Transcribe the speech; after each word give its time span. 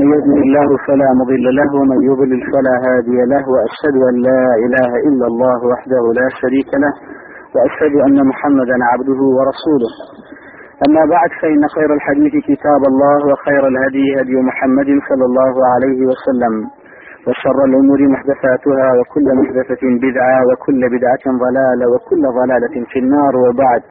من 0.00 0.08
يهده 0.14 0.38
الله 0.46 0.68
فلا 0.86 1.08
مضل 1.20 1.44
له 1.60 1.70
ومن 1.80 1.98
يضلل 2.10 2.42
فلا 2.52 2.74
هادي 2.86 3.18
له 3.32 3.44
وأشهد 3.54 3.96
أن 4.10 4.14
لا 4.28 4.42
إله 4.64 4.90
إلا 5.08 5.26
الله 5.26 5.58
وحده 5.72 6.02
لا 6.20 6.28
شريك 6.40 6.70
له 6.84 6.92
وأشهد 7.54 7.94
أن 8.06 8.26
محمدا 8.30 8.76
عبده 8.92 9.20
ورسوله. 9.36 9.92
أما 10.86 11.02
بعد 11.14 11.30
فإن 11.42 11.62
خير 11.76 11.90
الحديث 11.98 12.34
كتاب 12.48 12.82
الله 12.92 13.18
وخير 13.30 13.62
الهدي 13.72 14.06
هدي 14.20 14.36
محمد 14.48 14.90
صلى 15.08 15.24
الله 15.30 15.54
عليه 15.72 16.00
وسلم 16.10 16.54
وشر 17.26 17.58
الأمور 17.68 18.00
محدثاتها 18.14 18.88
وكل 18.98 19.26
محدثة 19.40 19.82
بدعة 20.06 20.38
وكل 20.48 20.80
بدعة 20.94 21.24
ضلالة 21.44 21.84
وكل 21.92 22.22
ضلالة 22.40 22.74
في 22.92 22.98
النار 22.98 23.36
وبعد. 23.36 23.82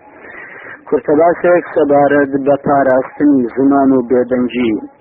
کورتەباسێک 0.90 1.64
سەبارەت 1.76 2.32
بە 2.46 2.56
پاراستنی 2.66 3.48
زمان 3.58 3.90
و 3.92 4.00
بێدەنجی 4.10 4.99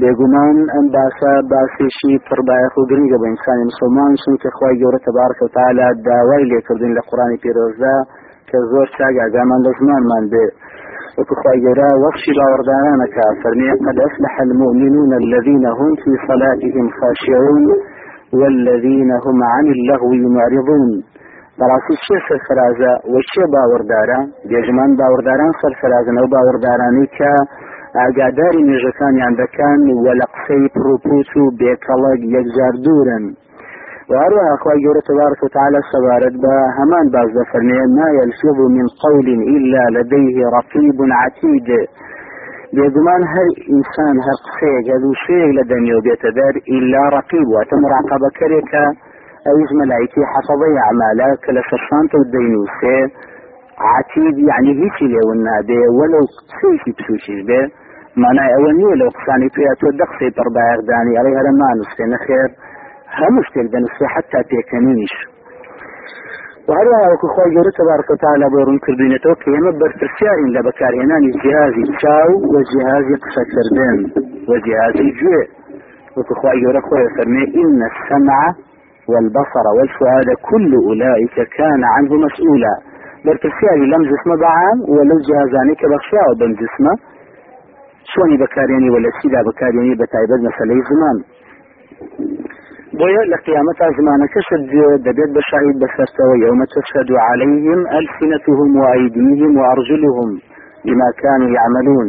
بێگومان 0.00 0.56
ئەم 0.72 0.86
باسە 0.94 1.32
باسێشی 1.50 2.14
پڕبایەخ 2.26 2.74
و 2.76 2.86
گرنگە 2.90 3.16
بە 3.20 3.26
ئینسانی 3.30 3.64
مسلمان 3.70 4.12
چونکە 4.22 4.48
خی 4.56 4.74
گەورە 4.80 5.00
تەبارکە 5.06 5.46
تالا 5.56 5.88
داوای 6.08 6.44
لێکردن 6.50 6.92
لە 6.98 7.02
قڕانی 7.08 7.38
پیرۆزدا 7.42 7.96
کە 8.48 8.58
زۆر 8.70 8.88
چاک 8.96 9.14
ئاگامان 9.22 9.60
لە 9.66 9.72
زمانمان 9.78 10.24
بێ 10.32 10.46
خی 11.40 11.58
گەورە 11.64 11.88
وەخشی 12.02 12.32
باوەڕدانانەکە 12.38 13.26
فەرمێ 13.40 13.72
قد 13.86 13.98
أفلح 14.06 14.34
المؤمنون 14.46 15.10
الذين 15.22 15.64
هم 15.78 15.92
في 16.02 16.12
صلاتهم 16.26 16.86
خاشعون 16.98 17.64
والذين 18.40 19.10
هم 19.24 19.36
عن 19.54 19.66
اللغو 19.76 20.12
معرضون. 20.36 20.90
بەڕاستی 21.58 21.96
چێ 22.04 22.18
سەرفرازە 22.26 22.92
و 23.12 23.14
چێ 23.30 23.44
باوەڕدارە 23.54 24.20
بێژمان 24.50 24.90
باوەڕداران 25.00 25.52
سەرفرازن 25.60 26.16
ئەو 26.18 26.28
باوەڕدارانی 26.34 27.06
کە 27.16 27.32
ئاگاداری 27.96 28.62
نێژەکانیان 28.70 29.34
دەکەن 29.42 29.80
وە 30.04 30.12
لە 30.20 30.26
قسەی 30.34 30.66
پرۆپوت 30.76 31.30
و 31.40 31.44
بێکەڵک 31.60 32.20
یەکجار 32.34 32.74
دوورن. 32.84 33.24
وەهەروەها 34.10 34.54
خوای 34.54 34.74
گەورە 34.84 35.00
تبارك 35.10 35.42
وتعالى 35.42 35.80
سەبارەت 35.92 36.34
بە 36.44 36.56
هەمان 36.78 37.06
باس 37.14 37.30
ما 37.98 38.08
يلفظ 38.20 38.58
من 38.76 38.86
قول 39.04 39.28
إلا 39.56 39.82
لديه 39.96 40.36
رقيب 40.58 40.98
عتيد. 41.22 41.68
بێگومان 42.76 43.22
هەر 43.34 43.48
ئینسان 43.70 44.16
هەر 44.26 44.38
قسەیەک 44.46 44.86
هەدوو 44.94 45.20
شەیەک 45.24 45.50
لە 45.58 45.64
دەنیێ 45.70 45.98
بێتە 46.06 46.30
دەر 46.38 46.54
ئیلا 46.70 47.04
ڕقیب 47.16 47.46
واتە 47.54 47.76
مراقبەکەرێکە. 47.82 48.84
ئەویش 49.46 49.70
مەلایکی 49.80 50.28
حەفەڵەی 50.32 50.74
ئەعمالە 50.80 51.30
کە 51.42 51.50
لە 51.56 51.62
یعنی 54.50 54.72
هیچی 54.82 55.06
لێون 55.12 55.38
نابێ 55.48 55.82
وەلو 55.98 56.22
قسەیەکی 56.48 56.92
پسوشیش 56.98 57.40
بێ 57.48 57.60
مانای 58.22 58.50
ئەوە 58.54 58.70
نییە 58.78 58.94
لەو 59.00 59.10
قسانی 59.16 59.48
پێ 59.54 59.64
تۆ 59.80 59.88
دە 59.98 60.04
قسەی 60.10 60.30
پڕبایەقدانی 60.38 61.16
ئەڵێ 61.18 61.32
هەرە 61.38 61.52
مانووسێ 61.60 62.04
نەخێر 62.14 62.50
هەموو 63.18 63.46
شتێک 63.48 63.66
دەنووسێ 63.74 64.06
حتا 64.14 64.40
پێکەنینیش 64.50 65.14
وهروها 66.68 67.06
وەکو 67.12 67.28
خۆی 67.34 67.50
گەورە 67.54 67.72
تبارك 67.80 68.08
وتعالى 68.10 68.46
بۆ 68.52 68.58
ڕوون 68.66 68.78
کردوینێتەوە 68.84 69.36
کە 69.42 69.48
ئێمە 69.54 69.72
بەرپرسیارین 69.80 70.50
لە 70.56 70.60
بەکارهێنانی 70.66 71.30
جیهازی 71.42 71.84
چاو 72.00 72.30
و 72.52 72.56
جیهازی 72.70 73.16
قسەکردن 73.24 73.98
و 74.48 74.52
جیهازی 74.64 75.10
گوێ 75.18 75.42
وەکو 76.16 76.34
خۆی 76.40 76.58
گەورە 76.62 76.82
خۆی 76.88 77.08
فەرمێ 77.16 77.44
إن 77.62 77.80
السمع 77.90 78.42
والبصر 79.12 79.66
والفؤاد 79.76 80.28
كل 80.48 80.72
أولئك 80.88 81.36
كان 81.56 81.82
عنه 81.94 82.12
مسؤولا. 82.24 82.74
برتسياري 83.24 83.86
لم 83.94 84.02
جسمه 84.10 84.36
بعام 84.44 84.78
ولو 84.94 85.16
جهازاني 85.28 85.74
كبخشاء 85.80 86.26
بم 86.40 86.52
جسمه 86.62 86.94
شوني 88.12 88.36
بكاريني 88.42 88.90
ولا 88.90 89.10
سيدا 89.22 89.42
بكاريني 89.48 89.94
بتايبد 89.94 90.40
مسألة 90.48 90.76
زمان. 90.90 91.16
بويا 92.98 93.22
لقيامة 93.32 93.80
زمانك 93.98 94.34
شد 94.48 94.70
دبيت 95.06 95.30
بشهيد 95.36 95.76
بسرته 95.82 96.28
يوم 96.46 96.60
تشهد 96.64 97.10
عليهم 97.28 97.78
ألسنتهم 97.98 98.70
وأيديهم 98.80 99.56
وأرجلهم 99.58 100.30
بما 100.88 101.08
كانوا 101.22 101.50
يعملون. 101.58 102.08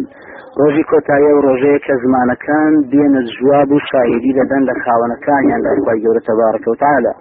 ڕۆژی 0.59 0.83
کۆتایە 0.91 1.31
و 1.35 1.43
ڕۆژەیە 1.47 1.79
کە 1.85 1.93
زمانەکان 2.03 2.71
دێنە 2.91 3.21
جواب 3.35 3.69
و 3.71 3.79
شاهدی 3.89 4.31
دەدەن 4.39 4.63
لە 4.69 4.75
خاوەنەکانیان 4.83 5.61
لە 5.65 5.69
خی 5.83 5.99
گەورە 6.03 6.21
تەبارەکە 6.27 6.69
و 6.71 6.79
تعاالە 6.83 7.13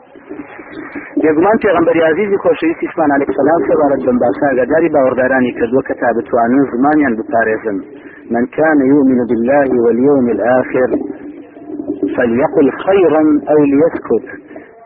یەگومان 1.26 1.56
پێغمبەری 1.64 2.02
عزیزی 2.10 2.38
خۆشەویستی 2.44 2.86
اسمان 2.88 3.10
عليه 3.16 3.28
السلام 3.32 3.60
سەبارەت 3.68 4.00
بم 4.06 4.18
باسا 4.22 4.46
ئەگەداری 4.50 4.88
باوەڕدارانی 4.94 5.52
کردووە 5.58 5.82
کە 5.88 5.94
تا 6.00 6.08
بتوانن 6.16 6.64
زمانیان 6.72 7.14
بپارێزن. 7.18 7.78
من 8.34 8.44
كان 8.46 8.78
يؤمن 8.92 9.20
بالله 9.30 9.68
واليوم 9.84 10.26
الآخر 10.36 10.90
فليقل 12.16 12.66
خيرا 12.86 13.22
أو 13.52 13.58
ليسكت 13.72 14.26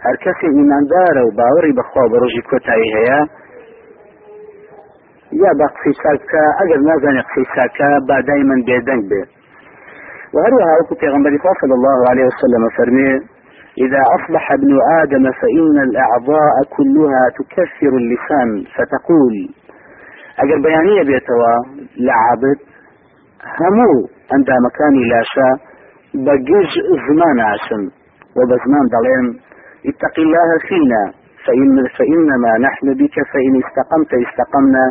هر 0.04 0.16
کەسی 0.24 0.46
ئیماندارە 0.56 1.22
و 1.26 1.30
باوەڕی 1.38 1.72
بەخوا 1.78 2.04
بە 2.10 2.16
ڕۆژی 2.22 2.42
کۆتایی 2.50 2.92
هەیە 2.96 3.20
یا 5.41 5.50
قسەی 5.75 5.94
چاکە 6.03 6.44
ئەگەر 6.59 6.81
نازانێت 6.88 7.26
قسەی 7.31 7.47
چاکە 7.54 7.88
بادای 8.09 8.43
من 8.50 8.60
بێدەنگ 8.69 9.04
بێ. 9.10 9.22
وهروها 10.34 10.72
وكو 10.81 10.94
پیغمبر 10.94 11.32
صلى 11.60 11.75
الله 11.78 11.98
عليه 12.10 12.25
وسلم 12.31 12.62
فرمي 12.76 13.12
إذا 13.84 14.03
أصبح 14.16 14.53
ابن 14.53 14.78
آدم 15.03 15.25
فإن 15.41 15.76
الأعضاء 15.88 16.54
كلها 16.76 17.22
تكفر 17.38 17.93
اللسان 18.03 18.65
فتقول. 18.75 19.34
أجر 20.43 20.59
بيانية 20.65 21.03
بيتوا 21.03 21.54
لعبت 22.06 22.60
همو 23.60 23.93
عند 24.32 24.49
مكاني 24.66 25.03
لاشا 25.12 25.49
بجج 26.14 26.72
زمان 27.09 27.41
عشم 27.41 27.82
وبزمان 28.37 28.84
ضلين 28.94 29.26
اتق 29.88 30.16
الله 30.19 30.49
فينا 30.69 31.03
فإن 31.47 31.87
فإنما 31.99 32.59
نحن 32.59 32.87
بك 32.94 33.14
فإن 33.32 33.62
استقمت 33.62 34.12
استقمنا. 34.28 34.84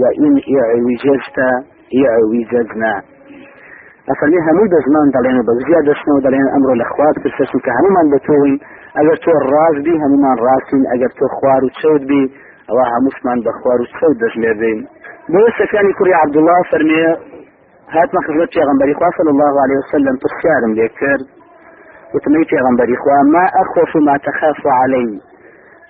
وإن 0.00 0.32
اعوججت 0.60 1.38
اعوججنا 2.10 2.94
ئەفەرمی 4.08 4.40
هەموو 4.46 4.72
دەزمان 4.74 5.08
دەڵێن 5.16 5.38
بە 5.46 5.52
زیاد 5.66 5.84
دەستنەوە 5.90 6.20
دەڵێن 6.26 6.48
ئەمڕۆ 6.52 6.74
لە 6.80 6.86
خوارد 6.92 7.16
کردسن 7.22 7.58
کە 7.64 7.70
هەمومان 7.76 8.06
بەتۆین 8.12 8.56
ئەگەر 8.96 9.16
تۆ 9.24 9.32
ڕاستبی 9.52 9.94
هەمومان 10.04 10.36
ڕاستین 10.44 10.84
ئەگەر 10.92 11.12
تۆ 11.18 11.26
خوار 11.36 11.62
و 11.64 11.70
چەوتبی 11.78 12.24
ئەوە 12.68 12.84
هەمووشمان 12.92 13.38
بە 13.44 13.52
خوار 13.58 13.78
و 13.80 13.86
چەوت 13.96 14.16
دەژمێردین 14.22 14.80
بۆ 15.32 15.40
سەکانی 15.58 15.92
کوڕی 15.98 16.14
عبدوڵله 16.22 16.56
فەرمێ 16.70 17.04
هاتمە 17.94 18.20
خزمەت 18.26 18.50
پێغمبەری 18.56 18.94
خوا 18.98 19.10
صلی 19.18 19.32
الله 19.34 19.54
عليه 19.64 19.78
وسلم 19.82 20.16
پرسیارم 20.22 20.72
لێ 20.78 20.88
کرد. 21.00 21.26
وتمەی 22.14 22.44
پێغمبەری 22.52 22.96
خوا 23.02 23.18
ما 23.34 23.44
ئەخۆف 23.56 23.92
ما 24.06 24.14
تەخاف 24.26 24.66
علي 24.80 25.08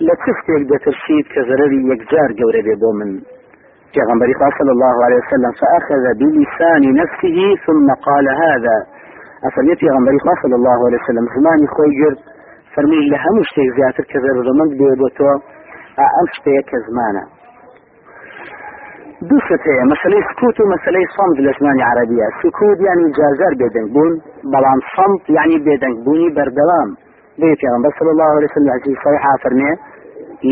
لە 0.06 0.14
چ 0.22 0.24
شتێک 0.38 0.62
دەترسید 0.72 1.26
کە 1.32 1.40
زەرری 1.48 1.80
یەکجار 1.90 2.30
گەورە 2.38 2.60
بێ 2.66 2.74
من. 2.98 3.12
پیغمبر 3.96 4.28
صلى 4.58 4.72
الله 4.76 5.04
عليه 5.04 5.18
وسلم 5.24 5.52
فأخذ 5.60 6.04
بلسان 6.20 6.82
نفسه 7.00 7.38
ثم 7.66 7.88
قال 8.06 8.26
هذا. 8.44 8.76
أفرمي 9.48 9.74
پیغمبر 9.74 10.12
صلى 10.42 10.54
الله 10.54 10.78
عليه 10.86 10.98
وسلم 11.02 11.24
زماني 11.36 11.66
خوي 11.66 11.90
جرد 12.00 12.18
فرمي 12.74 13.08
لها 13.12 13.30
مشتيك 13.38 13.68
زياتر 13.76 14.04
كذا 14.12 14.28
رمض 14.50 14.70
بيبوتو 14.78 15.28
أم 16.20 16.26
شتيك 16.36 16.70
زمانه 16.88 17.24
دووشت 19.28 19.62
هەیە 19.68 19.84
مەسلەی 19.92 20.22
سکوت 20.28 20.56
و 20.60 20.64
مەسلەی 20.74 21.06
سەمت 21.16 21.38
لە 21.46 21.50
ژمانی 21.56 21.82
عربیە 21.90 22.26
سکوت 22.40 22.78
ینی 22.86 23.12
جازار 23.18 23.52
بێدەنگ 23.60 23.88
بوون 23.94 24.12
بەڵام 24.52 24.80
سەمت 24.94 25.22
ینی 25.36 25.58
بێدەنگ 25.66 25.96
بوونی 26.04 26.30
بەردەوام 26.36 26.88
بێ 27.40 27.50
پیغمبر 27.62 27.90
صلى 27.98 28.10
الله 28.14 28.30
عليه 28.36 28.48
وسلم 28.50 28.70
عزيز 28.76 28.96
صحيح 29.04 29.24
فرمي 29.42 29.70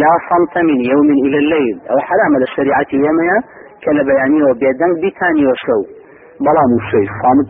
لا 0.00 0.12
صمت 0.30 0.54
من 0.69 0.80
يوم 0.92 1.08
إلى 1.25 1.38
الليل. 1.38 1.76
أو 1.91 1.98
حرام 1.98 2.32
للشريعة 2.41 2.91
يومها 2.92 3.38
كلا 3.84 4.03
بياني 4.03 4.42
وبيدنك 4.42 4.94
بيتاني 5.03 5.47
وشو. 5.47 5.80
بلا 6.44 6.62
مشي 6.75 7.04
صمت. 7.22 7.48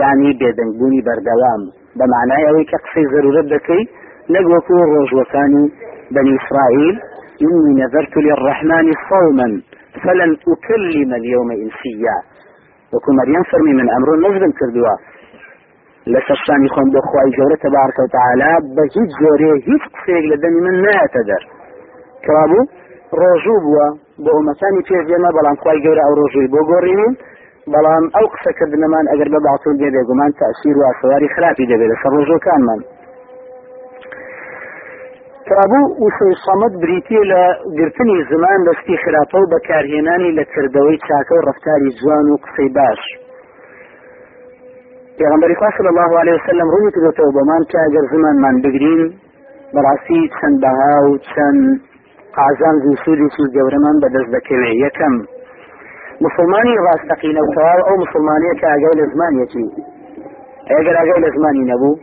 يعني 0.00 0.28
بيدنك 0.40 0.72
بوني 0.80 1.00
بردوام. 1.06 1.62
بمعنى 1.98 2.48
أوي 2.48 2.64
كقصي 2.64 3.02
ضرورة 3.14 3.42
دكي 3.52 3.80
نقوكو 4.30 4.74
الروج 4.84 5.14
وكاني 5.18 5.62
بني 6.14 6.32
إسرائيل. 6.40 6.94
إني 7.44 7.72
نذرت 7.82 8.14
للرحمن 8.16 8.86
صوما 9.10 9.48
فلن 10.02 10.30
أكلم 10.52 11.10
اليوم 11.20 11.48
إنسيا. 11.64 12.16
وكو 12.92 13.10
مريم 13.18 13.42
فرمي 13.50 13.72
من 13.72 13.86
أمر 13.96 14.08
نجدم 14.24 14.52
كردوا. 14.58 14.96
لسرشاني 16.12 16.68
خون 16.74 16.86
بخواي 16.94 17.30
جورة 17.38 17.56
تبارك 17.66 17.96
وتعالى. 18.04 18.50
بهيج 18.76 19.10
جوري 19.20 19.50
هيج 19.52 19.82
قصيق 19.94 20.24
لدني 20.30 20.60
من 20.66 20.74
ناتدر 20.82 21.57
کەوابوو 22.28 22.62
ڕۆژوو 23.20 23.62
بووە 23.64 23.86
بۆ 24.24 24.30
ئەومەسانی 24.36 24.82
پێێمە 24.88 25.30
بەڵام 25.36 25.56
خی 25.62 25.78
گەورە 25.84 26.02
ئەو 26.04 26.14
ڕۆژووی 26.20 26.48
بۆ 26.52 26.60
گۆڕینین. 26.70 27.12
بەڵام 27.72 28.04
ئەو 28.16 28.26
قسەکردنەمان 28.34 29.04
ئەگەر 29.10 29.28
بە 29.34 29.40
باڵتون 29.46 29.74
دێ 29.80 29.88
بێگومان 29.94 30.30
تاسیر 30.40 30.76
و 30.78 30.86
ئاسواری 30.88 31.28
خراپی 31.34 31.66
دەبێت 31.70 31.90
لەسەر 31.92 32.12
ڕۆژەکانمان. 32.16 32.80
کابوو 35.48 35.82
وسەی 36.04 36.34
سەمت 36.44 36.72
بریتە 36.82 37.20
لە 37.32 37.42
گرتنی 37.78 38.18
زمان 38.30 38.60
دەستی 38.68 38.96
خراپە 39.02 39.38
و 39.40 39.50
بەکارهێنانی 39.52 40.30
لە 40.38 40.44
کردەوەی 40.52 40.98
چاکە 41.06 41.34
و 41.36 41.44
ڕفتاری 41.48 41.90
جوان 41.98 42.26
و 42.30 42.36
قسەی 42.44 42.70
باش. 42.76 43.02
پێغمبەری 45.18 45.54
خوا 45.58 45.70
صلی 45.78 45.90
الله 45.94 46.12
عليه 46.20 46.34
وسلم 46.38 46.68
ڕووی 46.72 46.90
کردێتەوە 46.94 47.30
بۆمان 47.36 47.62
کە 47.70 47.78
ئەگەر 47.84 48.04
زمانمان 48.12 48.56
بگرین 48.64 49.08
بەڕاستی 49.74 50.20
چەند 50.36 50.56
بەها 50.62 50.96
و 51.08 51.12
چەند 51.30 51.80
قازان 52.38 52.76
و 52.88 52.96
سوودێکی 53.04 53.44
گەورەمان 53.56 53.96
بەدەست 54.02 54.30
دەکەوێت 54.36 54.76
یەکەم 54.84 55.14
مسلمانی 56.24 56.74
ڕاستەقینە 56.86 57.42
تەواو 57.54 57.86
ئەو 57.88 57.96
مسلمانەیە 58.04 58.54
کە 58.60 58.66
ئاگای 58.72 58.96
لە 59.00 59.04
زمانیەتی 59.12 59.66
ئەگەر 60.72 60.94
ئاگای 60.98 61.20
لە 61.24 61.30
زمانی 61.36 61.64
نەبوو 61.70 62.00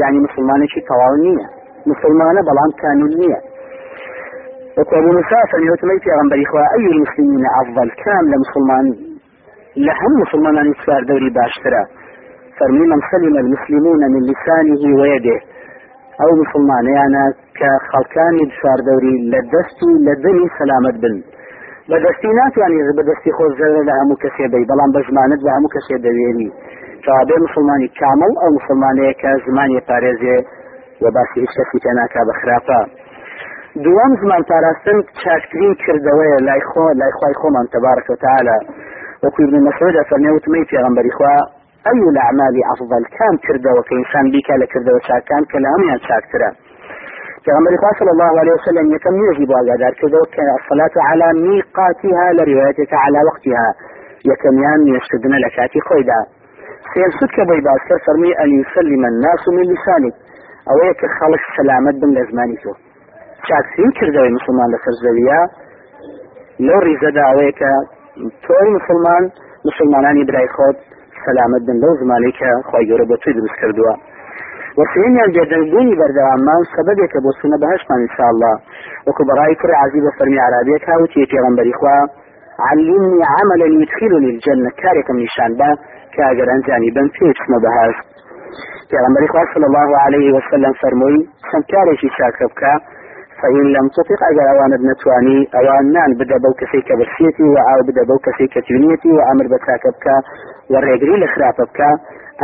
یعنی 0.00 0.18
مسلمانێکی 0.26 0.80
تەواو 0.88 1.16
نییە. 1.24 1.46
مسلمانە 1.90 2.40
بەڵام 2.48 2.70
کامل 2.82 3.12
نییە. 3.20 3.40
وكابو 4.76 5.10
مسافر 5.18 5.60
يوتمي 5.68 5.98
في 6.04 6.10
غنبري 6.18 6.42
إخوة 6.46 6.62
أي 6.76 6.86
المسلمين 6.94 7.44
أفضل 7.62 7.90
كان 8.04 8.24
لمسلمان 8.32 8.86
لهم 9.76 10.12
مسلمان 10.22 10.66
يسار 10.72 11.02
دوري 11.08 11.30
باشترا 11.30 11.84
فرمي 12.58 12.86
من 12.92 13.00
سلم 13.10 13.36
المسلمون 13.44 14.00
من 14.14 14.22
لسانه 14.30 15.00
ويده 15.00 15.38
ئەو 16.20 16.30
مسلمانەیانە 16.42 17.24
کە 17.58 17.70
خەڵکانی 17.90 18.44
دشواردەوری 18.50 19.14
لە 19.32 19.40
دەست 19.52 19.78
و 19.86 19.88
لە 20.06 20.14
دنی 20.24 20.48
سەلامت 20.58 20.96
بن. 21.02 21.16
بەدەستی 21.90 22.30
ناتوانانی 22.40 22.96
بەدەستی 22.98 23.32
خۆزگەرە 23.38 23.80
لە 23.88 23.94
هەموو 24.00 24.20
کەسێ 24.22 24.46
دەی 24.52 24.64
بەڵام 24.70 24.90
بەژمانت 24.96 25.40
لە 25.46 25.50
هەموو 25.56 25.74
کەسێ 25.76 25.96
دەوێنی. 26.04 26.50
چاابێ 27.04 27.36
مسلمانی 27.46 27.88
کامەڵ 27.98 28.32
ئەو 28.42 28.50
مسلمانەیە 28.58 29.12
کە 29.20 29.30
زمانی 29.46 29.80
پارێزێ 29.88 30.38
و 31.02 31.04
باسی 31.14 31.38
هیچ 31.42 31.52
کەسی 31.58 31.78
تێناکە 31.84 32.20
بە 32.28 32.34
خراپە. 32.40 32.80
دوام 33.84 34.12
زمان 34.20 34.42
پاراستن 34.50 34.98
چاشترین 35.22 35.74
کردەوەیە 35.82 36.38
لای 36.46 36.62
خۆ 36.70 36.86
لای 37.00 37.12
خی 37.18 37.34
خۆمان 37.40 37.66
تەبارەکە 37.74 38.14
تاالە 38.24 38.58
وەکوی 39.22 39.46
مسعود 39.68 39.96
فەرمێوتمەی 40.10 40.64
پێغمبەری 40.70 41.12
خوا 41.16 41.36
أي 41.90 42.02
الأعمال 42.12 42.54
أفضل؟ 42.74 43.02
كان 43.18 43.34
كردەوە 43.46 43.82
کە 43.88 43.92
ئینسان 43.98 44.26
بیکە 44.32 44.54
لە 44.62 44.66
کردەوە 44.72 45.00
چاکان 45.08 45.42
کە 45.50 45.58
لە 45.64 45.70
پیغمبر 47.44 47.72
صلى 47.98 48.12
الله 48.16 48.40
عليه 48.40 48.52
وسلم 48.58 48.86
يكم 48.94 49.14
يجب 49.28 49.50
أقدر 49.52 49.92
كذا 50.34 50.52
الصلاة 50.60 50.94
على 51.08 51.26
ميقاتها 51.48 52.32
لروايتك 52.36 52.92
على 53.04 53.18
وقتها. 53.28 53.68
يكم 54.30 54.54
يان 54.64 54.80
يشتدنا 54.96 55.36
لكاتي 55.36 55.80
خويدا 55.80 56.20
سيرسد 56.94 57.30
كبي 57.36 57.60
باسكر 57.66 57.98
فرمي 58.06 58.32
أن 58.42 58.48
يسلم 58.60 59.02
الناس 59.12 59.42
من 59.48 59.64
لسانك 59.72 60.14
أو 60.70 60.76
يك 60.88 61.00
خلق 61.20 61.42
سلامة 61.56 61.92
بن 62.00 62.10
لزمانيتو 62.18 62.72
چاکسین 63.48 63.90
کردەوەی 63.98 64.32
مسلمان 64.38 64.68
لەسەر 64.74 64.94
زەویە 65.04 65.40
لەو 66.66 66.80
ڕیزەدا 66.86 67.22
ئەوەیە 67.28 67.52
کە 67.60 67.72
تۆی 68.44 68.68
مسلمان 68.76 69.22
مسلمانانی 69.68 70.24
برای 70.28 70.48
خۆت 70.56 70.76
سەلامت 71.26 71.62
بن 71.68 71.76
لەو 71.82 71.92
زمانی 72.02 72.32
کە 72.38 72.50
خۆی 72.68 72.86
گەورە 72.88 73.06
بە 73.10 73.16
توی 73.22 73.34
دروست 73.38 73.56
کردووە 73.60 73.94
وسیمیان 74.78 75.30
بێدەنگبوونی 75.34 75.98
بەردەواممان 76.00 76.62
سەبەبێکە 76.74 77.18
بۆ 77.24 77.30
سونە 77.40 77.56
بەهشتمان 77.62 78.00
انشاءالله. 78.06 78.54
وەکو 79.06 79.22
بەڕای 79.28 79.54
کوڕ 79.60 79.70
عزیز 79.82 80.02
بە 80.06 80.12
فەرمی 80.18 80.38
عربیەک 80.46 80.82
هاوتی 80.90 81.26
پێغەمبەری 81.32 81.74
خوا 81.78 81.98
علمني 82.68 83.22
عملا 83.34 83.66
يدخلني 83.80 84.30
الجنة 84.34 84.70
كاركم 84.82 85.16
نشان 85.24 85.52
با 85.60 85.70
كاجر 86.16 86.50
انجاني 86.50 86.90
بن 86.96 87.08
فيتسنا 87.08 87.58
بهاش 87.64 87.96
پیغمبر 88.90 89.26
خدا 89.32 89.44
صلى 89.54 89.66
الله 89.66 89.90
عليه 90.04 90.26
وسلم 90.36 90.72
فرموي 90.82 91.28
سم 91.52 91.62
كارشي 91.72 92.08
شاكبك 92.18 92.62
فإن 93.44 93.64
لم 93.76 93.86
تطق 93.96 94.20
أجر 94.30 94.44
أوان 94.52 94.72
ابن 94.72 94.88
تواني 95.02 95.38
أوان 95.60 95.92
نان 95.92 96.10
بدا 96.18 96.36
بو 96.44 96.52
كسي 96.60 96.80
كبرسيتي 96.88 97.46
وأو 97.54 97.80
بدا 97.88 98.02
بو 98.08 98.16
كسي 98.26 98.46
كتونيتي 98.54 99.10
وأمر 99.16 99.44
بتاكبك 99.52 100.06
والرجري 100.70 101.16
لخرابك 101.22 101.78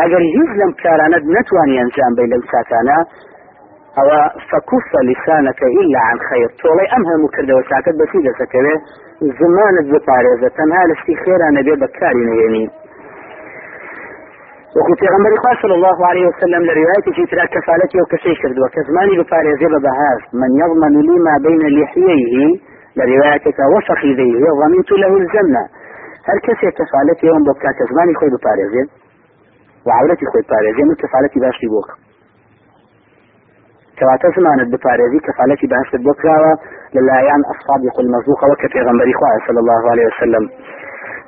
أجر 0.04 0.20
هيز 0.34 0.50
لم 0.60 0.72
كارانا 0.82 1.16
نتواني 1.36 1.76
أنجام 1.84 2.12
بين 2.18 2.32
المساكانا 2.38 2.96
أو 4.00 4.08
فكف 4.50 4.90
لسانك 5.08 5.60
إلا 5.80 6.00
عن 6.08 6.18
خير. 6.30 6.48
طولي 6.62 6.86
أمها 6.96 7.16
مكرده 7.24 7.54
وساكت 7.56 7.94
بسيدة 8.00 8.32
سكبه 8.40 8.74
زمانت 9.40 9.86
بپارێزە 9.92 10.48
تەنها 10.58 10.82
لەستی 10.90 11.14
خێرا 11.22 11.48
نەبێ 11.58 11.74
بەکاری 11.82 12.24
نەێنی 12.30 12.66
وەکو 14.76 14.94
پێغمبەری 15.02 15.38
خوا 15.42 15.52
صلی 15.62 15.76
الله 15.78 15.98
عليه 16.10 16.26
وسلم 16.30 16.62
لە 16.68 16.72
روایەتێکی 16.80 17.24
ترا 17.30 17.44
کەفالەتی 17.54 17.96
ئەو 18.00 18.06
کەسەی 18.12 18.36
کردووە 18.42 18.68
کە 18.74 18.80
بپارێزێ 19.20 19.68
بە 19.74 19.80
بەهاز 19.86 20.20
من 20.40 20.50
يضمن 20.62 20.94
لي 21.06 21.16
ما 21.26 21.34
بين 21.46 21.62
لحييه 21.78 22.60
لروايتك 22.98 23.58
وفخذيه 23.72 24.44
ضمنت 24.60 24.90
له 25.02 25.12
الجنة. 25.20 25.64
هر 26.28 26.38
کەسێک 26.46 26.74
کەفالەتی 26.80 27.26
ئەوم 27.30 27.42
بۆ 27.46 27.52
بکات 27.56 27.74
کە 27.78 27.84
زمانی 27.90 28.14
خۆی 28.18 28.30
بپارێزێت 28.34 28.88
وعورەتی 29.88 30.26
خۆی 30.30 30.44
پارێزی 30.50 30.82
من 30.88 30.96
کەفاەتی 31.02 31.40
باشی 31.44 31.68
بۆکە 31.72 31.94
کەواتە 33.98 34.28
زمانت 34.36 34.68
بپارێزی 34.74 35.20
کەفاەتی 35.26 35.66
باشت 35.74 35.92
بۆ 36.06 36.12
کراوە 36.20 36.52
لەلایەن 36.94 37.42
ئەصادق 37.50 37.96
المەزوقەوە 38.02 38.56
کە 38.60 38.66
پێغەمبەری 38.74 39.14
خواه 39.18 39.38
صلی 39.46 39.60
الله 39.64 39.82
عليه 39.92 40.06
وسلم 40.10 40.44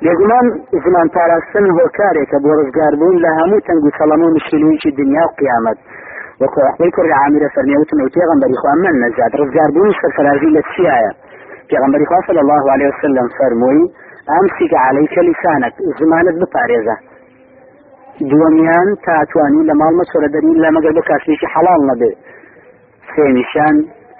بێگومان 0.03 0.45
زمان 0.85 1.07
پاراستن 1.15 1.65
هۆکارێکە 1.77 2.37
بۆ 2.43 2.51
ڕزگاربوون 2.59 3.15
لە 3.23 3.29
هەموو 3.39 3.65
تەنگ 3.67 3.83
و 3.85 3.91
سەڵەم 3.99 4.21
و 4.23 4.33
مشکلویکی 4.37 4.91
دنیا 4.99 5.23
و 5.27 5.35
قیامەت. 5.39 5.77
وەکو 6.41 6.59
ئەحمەی 6.67 6.91
کوڕ 6.95 7.07
عامرە 7.19 7.47
فەرمیوتن 7.55 7.99
و 8.01 8.11
پێغەمبەری 8.15 8.57
خوا 8.61 8.73
من 8.83 8.95
نەجات 9.03 9.33
ڕزگاربوونی 9.39 9.97
سەرفرازی 10.01 10.49
لە 10.55 10.61
چیایە؟ 10.71 11.11
پێغەمبەری 11.69 12.05
خوا 12.09 12.19
صلی 12.27 12.41
الله 12.45 12.63
عليه 12.73 12.87
وسلم 12.93 13.27
فەرمووی 13.37 13.83
ئەمسیک 14.31 14.71
عەلەیکە 14.85 15.21
لیسانك 15.27 15.73
زمانت 15.99 16.35
بپارێزە. 16.41 16.95
دووەمیان 18.29 18.89
تاتوانی 19.05 19.61
لە 19.69 19.73
ماڵ 19.81 19.93
مەچۆرە 19.99 20.29
دەرین 20.35 20.57
لە 20.63 20.69
مەگەر 20.75 20.93
بە 20.97 21.03
کاسێکی 21.09 21.47
حەڵال 21.53 21.81
نەبێ. 21.89 22.11
سێنیشان 23.11 23.75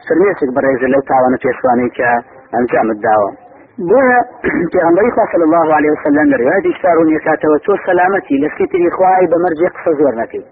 فرمێسێک 0.05 0.49
بەڕێزە 0.55 0.87
لەو 0.93 1.01
تاوانە 1.09 1.37
پێشوانەی 1.43 1.91
کە 1.97 2.09
ئەنجامت 2.53 2.99
داوە. 3.07 3.31
بۆە 3.89 4.19
پێغمبەری 4.73 5.11
خوا 5.15 5.25
صلی 5.31 5.45
الله 5.49 5.67
عليه 5.77 5.91
وسلم 5.91 6.25
لە 6.31 6.37
ڕوايتی 6.41 6.73
شارون 6.81 7.07
یکاتەوە 7.17 7.57
تۆ 7.65 7.73
سەلامەتی 7.85 8.35
لە 8.43 8.49
سیتری 8.57 8.89
خوای 8.95 9.27
بەمەرجێ 9.31 9.69
قسە 9.75 9.91
زۆر 9.99 10.13
نەکەی 10.21 10.43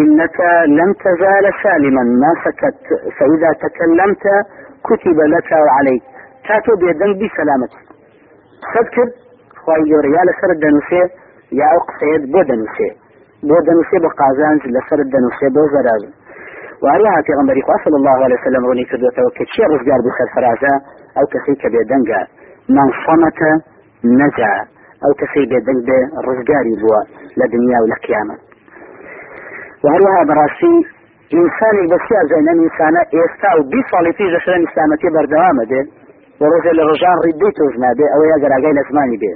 إنك 0.00 0.38
لم 0.78 0.92
تزال 0.92 1.44
سالما 1.62 2.02
ما 2.02 2.32
سكت. 2.44 2.74
فإذا 3.16 3.50
تكلمت 3.64 4.24
كتب 4.88 5.18
لك 5.34 5.50
وعليك 5.66 6.02
تاتو 6.48 6.76
بيدن 6.80 7.12
بسلامتي 7.20 7.82
صدكر 8.74 9.08
خواهي 9.56 9.84
جوريا 9.90 10.22
لسر 10.28 10.50
الدنوسي 10.56 11.02
یا 11.58 11.66
ئەو 11.72 11.80
قسەیەت 11.88 12.22
بۆ 12.32 12.40
دەنووسێ 12.50 12.90
بۆ 13.48 13.56
دەنووسێ 13.66 13.98
بە 14.04 14.10
قازانج 14.20 14.62
لەسەر 14.74 15.00
دەنووسێ 15.14 15.48
بۆ 15.56 15.62
زەراز 15.74 16.04
واریا 16.84 17.22
پێغمبەری 17.28 17.62
خوا 17.66 17.76
صلی 17.84 17.98
الله 18.00 18.18
عليه 18.24 18.38
وسلم 18.40 18.62
ڕوونی 18.66 18.84
کردوێتەوە 18.90 19.30
چی 19.52 19.62
ڕزگار 19.72 20.00
بوو 20.04 20.16
سەرفرازە 20.18 20.74
ئەو 21.16 21.26
کەسەی 21.32 21.56
کە 21.62 21.68
بێدەنگە 21.74 22.20
صەمەتە 23.02 23.52
نەجا. 24.20 24.54
ئەو 25.02 25.12
کەسەی 25.20 25.46
بێدەنگ 25.50 25.80
بێ 25.88 26.00
ڕزگاری 26.26 26.74
بووە 26.80 27.00
لە 27.38 27.46
دنیا 27.52 27.78
و 27.82 27.86
لە 27.92 27.96
قیامەت. 28.04 28.40
وهروها 29.84 30.22
بەڕاستی 30.28 30.74
ئینسانێک 31.34 31.86
بەسی 31.92 32.14
ئەزەینەن 32.20 32.58
ئینسانە 32.64 33.02
ئێستا 33.14 33.50
و 33.58 33.62
بی 33.70 33.80
ساڵی 33.90 34.12
پیش 34.18 34.28
دەشرن 34.34 34.60
ئیسلامەتی 34.64 35.08
بەردەوامە 35.14 35.64
دێ. 35.70 35.82
بۆ 36.38 36.44
ڕۆژێ 36.52 36.72
لە 36.78 36.82
ڕژان 36.90 37.16
ڕیدەی 37.24 37.52
تۆز 37.58 37.74
نابێ 37.82 38.06
ئەوەی 38.12 38.32
ئەگەراگای 38.34 38.74
لە 38.78 38.82
زمانی 38.88 39.18
بێ. 39.22 39.32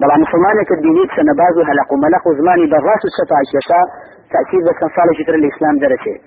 بەڵام 0.00 0.20
مسلمانێکە 0.24 0.74
بینیت 0.84 1.10
سەنەباز 1.16 1.54
و 1.56 1.66
هەلق 1.68 1.88
و 1.92 1.96
مەلق 2.04 2.24
و 2.26 2.34
زمانی 2.40 2.66
بەڕاس 2.72 3.02
و 3.04 3.14
سەتاکێشا 3.18 3.80
تأکید 4.32 4.62
بە 4.66 4.72
چەند 4.78 4.92
ساڵێکی 4.96 5.24
تر 5.26 5.36
لە 5.42 5.46
ئیسلام 5.50 5.76
دەرەچێت 5.82 6.20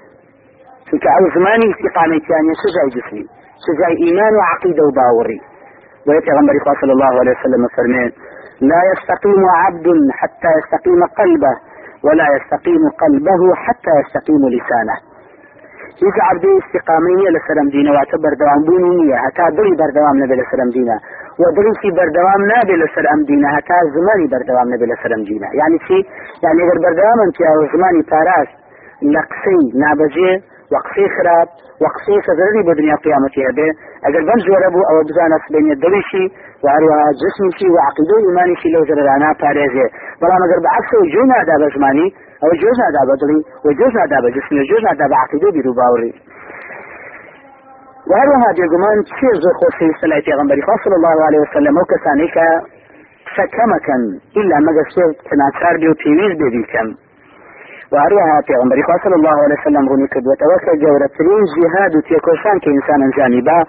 چونکە 0.88 1.10
ئەو 1.16 1.26
زمانی 1.36 1.68
استقامەتیانە 1.74 2.54
سزای 2.64 2.90
جسمی 2.96 3.26
سزای 3.66 3.96
ئیمان 4.04 4.34
و 4.40 4.42
عقیدە 4.52 4.84
و 4.88 4.92
باوەڕی 4.98 5.40
پیغمبر 6.28 6.54
صلى 6.82 6.94
الله 6.98 7.14
عليه 7.22 7.34
وسلم 7.40 7.68
فرمين 7.76 8.12
لا 8.62 8.82
يستقيم 8.92 9.46
عبد 9.64 9.88
حتى 10.20 10.50
يستقيم 10.60 11.02
قلبه 11.20 11.54
ولا 12.04 12.28
يستقيم 12.36 12.90
قلبه 13.02 13.56
حتى 13.56 13.92
يستقيم 14.02 14.42
لسانه. 14.56 14.98
هیچ 16.02 16.18
عبدی 16.30 16.52
استقامەیە 16.62 17.30
لە 17.36 17.40
سەرم 17.48 17.68
دینەواتە 17.76 18.18
بەردەوام 18.24 18.62
بوونی 18.68 18.92
نییە 19.00 19.18
هەتا 19.26 19.46
دڵی 19.58 19.74
بەردەوام 19.82 20.16
نەبێ 20.22 20.36
لە 20.42 20.46
سەرم 20.52 20.70
دینە 20.76 20.98
و 21.40 21.44
دڵیشی 21.56 21.90
بەردەوام 21.98 22.42
نابێ 22.52 22.76
لە 22.82 22.88
سەر 22.96 23.06
ئەم 23.12 23.22
دینە 23.30 23.50
هەتا 23.56 23.78
زمانی 23.96 24.28
بەردەوام 24.34 24.68
نەبێ 24.74 24.86
لە 24.92 24.96
سەرم 25.02 25.22
دینە 25.30 25.50
یعنی 25.60 25.78
چی 25.86 25.98
یعنی 26.44 26.62
ئەگەر 26.64 26.78
وقفی 30.74 31.06
خراپ 31.16 31.50
وقفی 31.84 32.16
سەزەری 32.28 32.62
بۆ 32.68 32.74
دنیا 32.80 32.98
قیامەتی 33.06 33.42
هەبێ 33.48 33.68
ئەگەر 34.06 34.24
بەم 34.28 34.40
جۆرە 34.48 34.70
بوو 34.74 34.88
ئەوە 34.90 35.04
بزانە 35.10 35.38
بینێ 35.54 35.76
دڵیشی 35.84 36.26
وهروها 36.64 37.04
جسمشی 37.22 37.68
و 37.74 37.78
عقیدە 37.88 38.16
و 38.18 38.26
ایمانیشی 38.28 38.70
لەو 38.76 38.84
زەرانە 38.90 39.30
پارێزێ 39.42 39.88
بەڵام 40.22 40.42
ئەگەر 40.44 40.60
بە 40.66 40.70
عکسەوە 40.78 41.06
جۆ 41.14 41.22
نادا 41.32 41.56
بە 41.62 41.68
زمانی 41.76 42.08
ئەو 42.42 42.52
جۆز 42.62 42.78
نادا 42.84 43.02
بە 43.10 43.16
دڵی 43.22 43.40
و 43.66 43.68
جۆز 43.80 43.94
نادا 44.00 44.18
بە 44.24 44.30
جسمی 44.36 44.68
جۆز 44.70 44.84
نادا 44.88 45.06
بە 45.12 45.16
عقیدە 45.24 45.50
بیر 45.56 45.68
و 45.68 45.74
باوڕی 45.80 46.14
وهروها 48.10 48.50
بێگومان 48.58 48.98
چێ 49.18 49.30
زۆر 49.44 49.56
خۆشەویستە 49.60 50.06
لای 50.12 50.22
پێغمبەری 50.28 50.62
خوا 50.66 50.76
صلی 50.84 50.98
الله 51.00 51.18
عليه 51.28 51.42
وسلم 51.46 51.74
ئەو 51.78 51.86
کەسانەی 51.92 52.30
کە 52.36 52.48
سكمكا 53.38 53.98
إلا 54.38 54.60
ما 54.60 54.72
قصير 54.78 55.10
تناچار 55.30 55.78
بي 55.82 55.88
وتيويز 55.90 56.38
بي 56.38 56.64
كم 56.74 56.88
وهروها 57.92 58.42
پیغمبری 58.48 58.84
خواه 58.84 58.98
صلی 59.04 59.14
الله 59.14 59.44
علیه 59.46 59.58
وسلم 59.62 59.88
رونی 59.90 60.08
کردوەتە 60.08 60.46
وەکە 60.52 60.74
گەورەترین 60.84 61.44
جیهاد 61.54 61.96
و 61.96 62.02
تێکۆشان 62.08 62.58
کە 62.64 62.68
ئینسان 62.68 63.00
ئەنجامی 63.04 63.42
با 63.42 63.60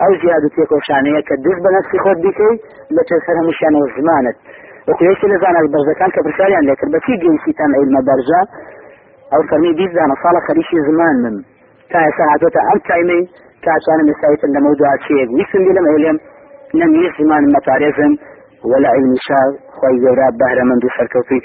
ئەو 0.00 0.12
جیهاد 0.20 0.44
و 0.44 0.48
تێکۆشانەیە 0.56 1.20
کە 1.28 1.34
دست 1.44 1.60
بە 1.64 1.70
نفسی 1.76 1.98
خۆت 2.04 2.18
بیکەی 2.24 2.54
لە 2.96 3.02
تێسەر 3.08 3.36
هەمووشیانەوە 3.40 3.86
زمانت. 3.96 4.36
وەکوێشی 4.88 5.26
لە 5.32 5.36
زانە 5.42 5.60
بەرزەکان 5.74 6.10
کە 6.14 6.20
پرسیاریان 6.24 6.64
لێکرد 6.68 6.90
بەچی 6.94 7.14
گەیشتان 7.22 7.70
عیلمە 7.78 8.00
بەرژە 8.08 8.40
ئەو 9.32 9.42
فەرمی 9.48 9.72
بیزانە 9.78 10.16
ساڵە 10.22 10.40
خەریشی 10.46 10.78
زمان 10.88 11.16
من. 11.22 11.36
تا 11.90 11.98
ئێستا 12.06 12.24
هاتۆتە 12.32 12.60
ئەم 12.68 12.78
تایمەی 12.88 13.22
کاتوانم 13.64 14.06
ئێستایتن 14.10 14.50
لە 14.56 14.60
مەودوع 14.64 14.96
چێک 15.04 15.28
ویسم 15.36 15.62
بی 15.66 15.72
لەم 15.76 15.86
عێلێم 15.92 16.18
نەمیە 16.80 17.08
زمان 17.18 17.44
مەپارێزم 17.54 18.12
ولا 18.70 18.90
علمی 18.96 19.20
شار 19.26 19.50
خۆی 19.78 19.96
گەورە 20.02 20.28
بەهرەمەند 20.40 20.82
و 20.84 20.88
سەرکەوتوی 20.96 21.40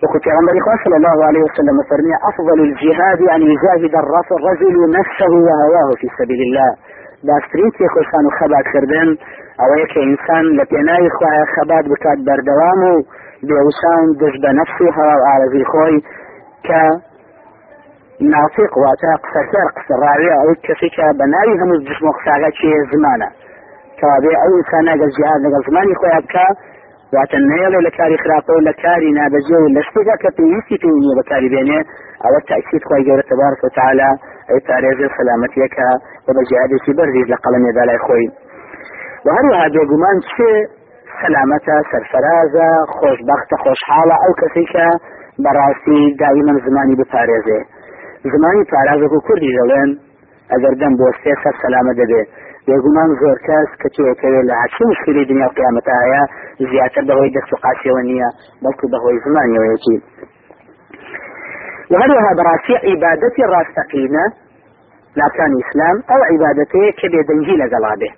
پێبەخشیوم 0.00 0.14
وقت 0.14 0.24
پیغمبر 0.24 0.54
صلى 0.84 0.96
الله 0.96 1.26
عليه 1.28 1.42
وسلم 1.42 1.82
فرمي 1.90 2.14
أفضل 2.30 2.60
الجهاد 2.60 3.20
أن 3.34 3.42
يجاهد 3.42 3.94
الرجل 3.94 4.90
نفسه 4.98 5.32
وهواه 5.46 5.94
في 6.00 6.08
سبيل 6.18 6.40
الله. 6.42 6.74
باسترین 7.26 7.70
تێخۆشان 7.70 8.24
و 8.26 8.30
خەبات 8.38 8.66
کردن 8.72 9.08
ئەوەیە 9.60 9.86
کە 9.92 9.98
ئینسان 10.06 10.44
لە 10.58 10.64
پێناوی 10.70 11.10
خخوایە 11.14 11.46
خەبات 11.54 11.84
بکات 11.92 12.18
بەردەوام 12.26 12.80
و 12.90 12.94
بێوسان 13.48 14.04
دەست 14.20 14.38
بە 14.42 14.50
نەفس 14.58 14.80
و 14.80 14.92
هەوا 14.96 15.16
ئارەزی 15.26 15.64
خۆی 15.70 15.96
کە 16.66 16.82
نافق 18.32 18.72
واتە 18.82 19.12
قسەسەر 19.24 19.66
قسەڕاوێ 19.76 20.32
ئەو 20.38 20.50
کەسی 20.66 20.90
کە 20.96 21.06
بە 21.18 21.26
ناوی 21.34 21.58
هەموو 21.60 22.06
و 22.06 22.12
قساگە 22.16 22.50
چێ 22.58 22.72
زمانە 22.92 23.28
کەوابێ 23.98 24.32
ئەو 24.42 24.52
ئینسان 24.56 24.84
ئەگەر 24.92 25.10
جیهاد 25.16 25.40
لەگەڵ 25.44 25.62
زمانی 25.68 25.94
خۆیان 26.00 26.22
بکە 26.26 26.46
واتە 27.14 27.38
نێڵێ 27.50 27.80
لە 27.86 27.90
کاری 27.98 28.18
خراپە 28.22 28.52
و 28.56 28.60
لە 28.68 28.74
کاری 28.82 29.10
نابەجێ 29.18 29.58
و 29.60 29.68
لە 29.76 29.82
شتێکا 29.88 30.16
کە 30.22 30.30
پێویستی 30.36 30.76
پێ 30.82 30.90
نیە 31.02 31.14
بەکاری 31.18 31.48
بێنێ 31.54 31.80
ئەوە 32.24 32.40
تاکسید 32.50 32.82
خۆی 32.88 33.04
گەورە 33.08 33.24
تبارك 33.30 33.60
وتعالى 33.66 34.10
ئەی 34.48 34.60
پارێزە 34.66 35.08
سەلامەتیەکە 35.16 35.88
و 36.26 36.28
بە 36.36 36.42
جیهادێکی 36.48 36.92
بەرزیز 36.98 37.26
لە 37.32 37.36
قەڵەمێدا 37.44 37.84
لای 37.88 38.00
خۆی. 38.06 38.28
و 39.24 39.28
هەروەها 39.36 39.66
بێگومان 39.74 40.16
چێ 40.30 40.52
سەلامەتە 41.20 41.76
سەرفرازە 41.90 42.68
خۆشببختە 42.96 43.56
خۆشحاڵە 43.62 44.16
ئەو 44.22 44.32
کەسی 44.40 44.66
کە 44.72 44.86
بەڕاستی 45.44 46.00
داوی 46.20 46.42
من 46.48 46.56
زمانی 46.66 46.96
بپارێزێ. 47.00 47.60
زمانی 48.32 48.64
پارازەک 48.72 49.12
و 49.12 49.20
کوردی 49.26 49.56
دەڵێن 49.58 49.90
ئەگەر 50.52 50.74
دەم 50.80 50.92
بۆ 51.00 51.08
سێ 51.22 51.32
سەر 51.42 51.54
سەلامە 51.62 51.92
دەبێت 52.00 52.28
بێگومان 52.68 53.10
زۆر 53.20 53.38
کەس 53.46 53.70
کە 53.80 53.88
توێتەوێت 53.94 54.44
لە 54.50 54.54
هەچی 54.62 54.84
مشکلی 54.90 55.24
دنیا 55.30 55.48
قیامەتە 55.58 55.94
هەیە 56.02 56.22
زیاتر 56.70 57.02
بەهۆی 57.08 57.30
دەست 57.36 57.50
و 57.52 57.60
قاسیەوە 57.64 58.02
نییە 58.08 58.28
بەڵکو 58.62 58.86
بەهۆی 58.92 59.18
زمانیەوەیەکی. 59.26 59.96
وهروها 61.92 62.30
براسي 62.38 62.74
عبادتي 62.88 63.42
راستقينة 63.54 64.24
لا 65.20 65.28
كان 65.36 65.52
إسلام 65.62 65.96
أو 66.12 66.20
عبادتي 66.30 66.92
كبه 67.00 67.22
دنجي 67.28 67.54
لقلابه 67.56 68.10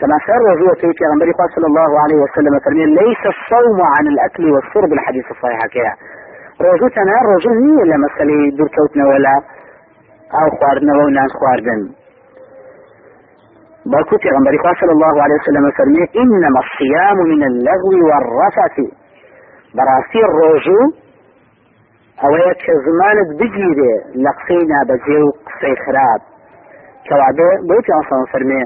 كما 0.00 0.18
سر 0.26 0.42
وزوة 0.50 0.74
في 0.98 1.04
غنبري 1.10 1.32
صلى 1.54 1.66
الله 1.66 2.00
عليه 2.02 2.18
وسلم 2.24 2.58
فرمي 2.64 2.86
ليس 2.86 3.22
الصوم 3.34 3.78
عن 3.94 4.06
الأكل 4.12 4.44
والشرب 4.50 4.92
الحديث 4.92 5.24
الصحيح 5.30 5.66
كيا 5.66 5.92
روزو 6.60 6.88
تنار 6.88 7.24
روزو 7.32 7.50
نية 7.50 7.84
لمسألة 7.90 8.56
دركوتنا 8.58 9.04
ولا 9.08 9.34
أو 10.40 10.46
خواردنا 10.58 10.92
وناس 10.98 11.32
خواردن. 11.40 11.80
بلكو 13.92 14.18
في 14.18 14.28
غنبري 14.34 14.58
صلى 14.80 14.92
الله 14.92 15.22
عليه 15.22 15.34
وسلم 15.34 15.70
فرمي 15.78 16.04
إنما 16.22 16.60
الصيام 16.64 17.18
من 17.32 17.42
اللغو 17.50 17.92
والرفث. 18.08 18.76
براسي 19.76 20.20
الرجو 20.28 20.80
ئەوەیە 22.22 22.52
کە 22.62 22.72
زمانت 22.86 23.28
بگیرێ 23.40 23.94
لە 24.24 24.30
قسەی 24.38 24.62
نابەجێ 24.72 25.18
و 25.26 25.30
قسەی 25.48 25.76
خراپ 25.84 26.20
كوابه 27.08 27.48
بيت 27.68 27.90
أصلا 28.00 28.24
فرمي 28.32 28.62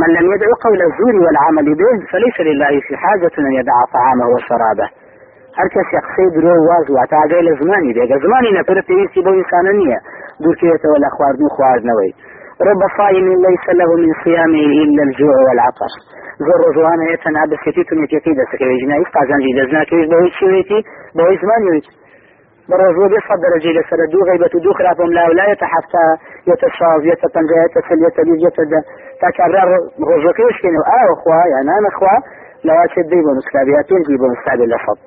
من 0.00 0.08
لم 0.16 0.32
يدع 0.32 0.48
قول 0.64 0.80
الزور 0.82 1.14
والعمل 1.24 1.74
به 1.80 2.06
فليس 2.12 2.40
لله 2.40 2.80
في 2.86 2.96
حاجة 2.96 3.34
أن 3.38 3.52
يدع 3.52 3.76
طعامه 3.94 4.26
وشرابه. 4.34 4.88
هر 5.58 5.68
کس 5.74 5.86
یقصی 5.98 6.26
درو 6.34 6.54
واز 6.68 6.90
و 6.90 7.06
تعالی 7.10 7.40
لزمانی 7.48 7.92
دیگه 7.92 8.18
زمانی 8.18 8.50
نه 8.52 8.62
پر 8.62 8.80
پیسی 8.80 9.20
بو 9.24 9.30
انسان 9.30 9.76
نیه. 9.76 10.00
دور 10.42 10.54
کیته 10.56 10.88
ولا 10.88 11.08
خواردن 11.16 11.48
خواردنوي 11.48 12.14
رب 12.66 12.82
صائم 12.98 13.26
ليس 13.46 13.66
له 13.80 13.96
من 13.96 14.12
صيامه 14.24 14.66
إلا 14.84 15.02
الجوع 15.02 15.36
والعطش. 15.48 15.94
زۆر 16.46 16.58
ڕۆژوانە 16.66 17.04
هەیە 17.08 17.18
تەنها 17.24 17.44
بەسێتی 17.52 17.84
تونێتەکەی 17.88 18.34
دەسەکەی 18.40 18.78
ژنایی 18.82 19.06
قازانجی 19.14 19.56
دەزناکەویش 19.58 20.06
بەهۆی 20.12 20.30
چێتی 20.38 20.80
بەهۆی 21.16 21.38
زمانیویت 21.42 21.86
بەڕۆژۆ 22.68 23.06
بێ 23.12 23.20
سەد 23.28 23.38
دەرەجەی 23.44 23.74
لەسەر 23.78 24.00
دوو 24.12 24.26
غیبەت 24.30 24.54
و 24.54 24.60
دوو 24.64 24.72
خراپم 24.78 25.10
لا 25.16 25.24
ولایەتە 25.30 25.66
حفتا 25.72 26.04
یەتە 26.50 26.68
شاز 26.78 27.02
یەتە 27.10 27.28
پەنجە 27.34 27.56
یەتە 27.64 27.80
سل 27.88 27.98
یەتە 28.06 28.22
بیست 28.26 28.42
یەتە 28.46 28.62
دە 28.72 28.80
تا 29.20 29.28
کابرا 29.36 29.64
ڕۆژەکەی 30.08 30.50
شکێنەوە 30.56 30.86
ئاوە 30.90 31.14
خوا 31.22 31.40
یا 31.54 31.60
نانەخوا 31.68 32.14
لەواتێت 32.66 33.06
دەی 33.12 33.22
بۆ 33.26 33.32
نسکابیا 33.38 33.80
پێنجی 33.88 34.16
بۆ 34.20 34.26
نسکابێ 34.32 34.66
لە 34.72 34.78
فەڵ 34.84 34.98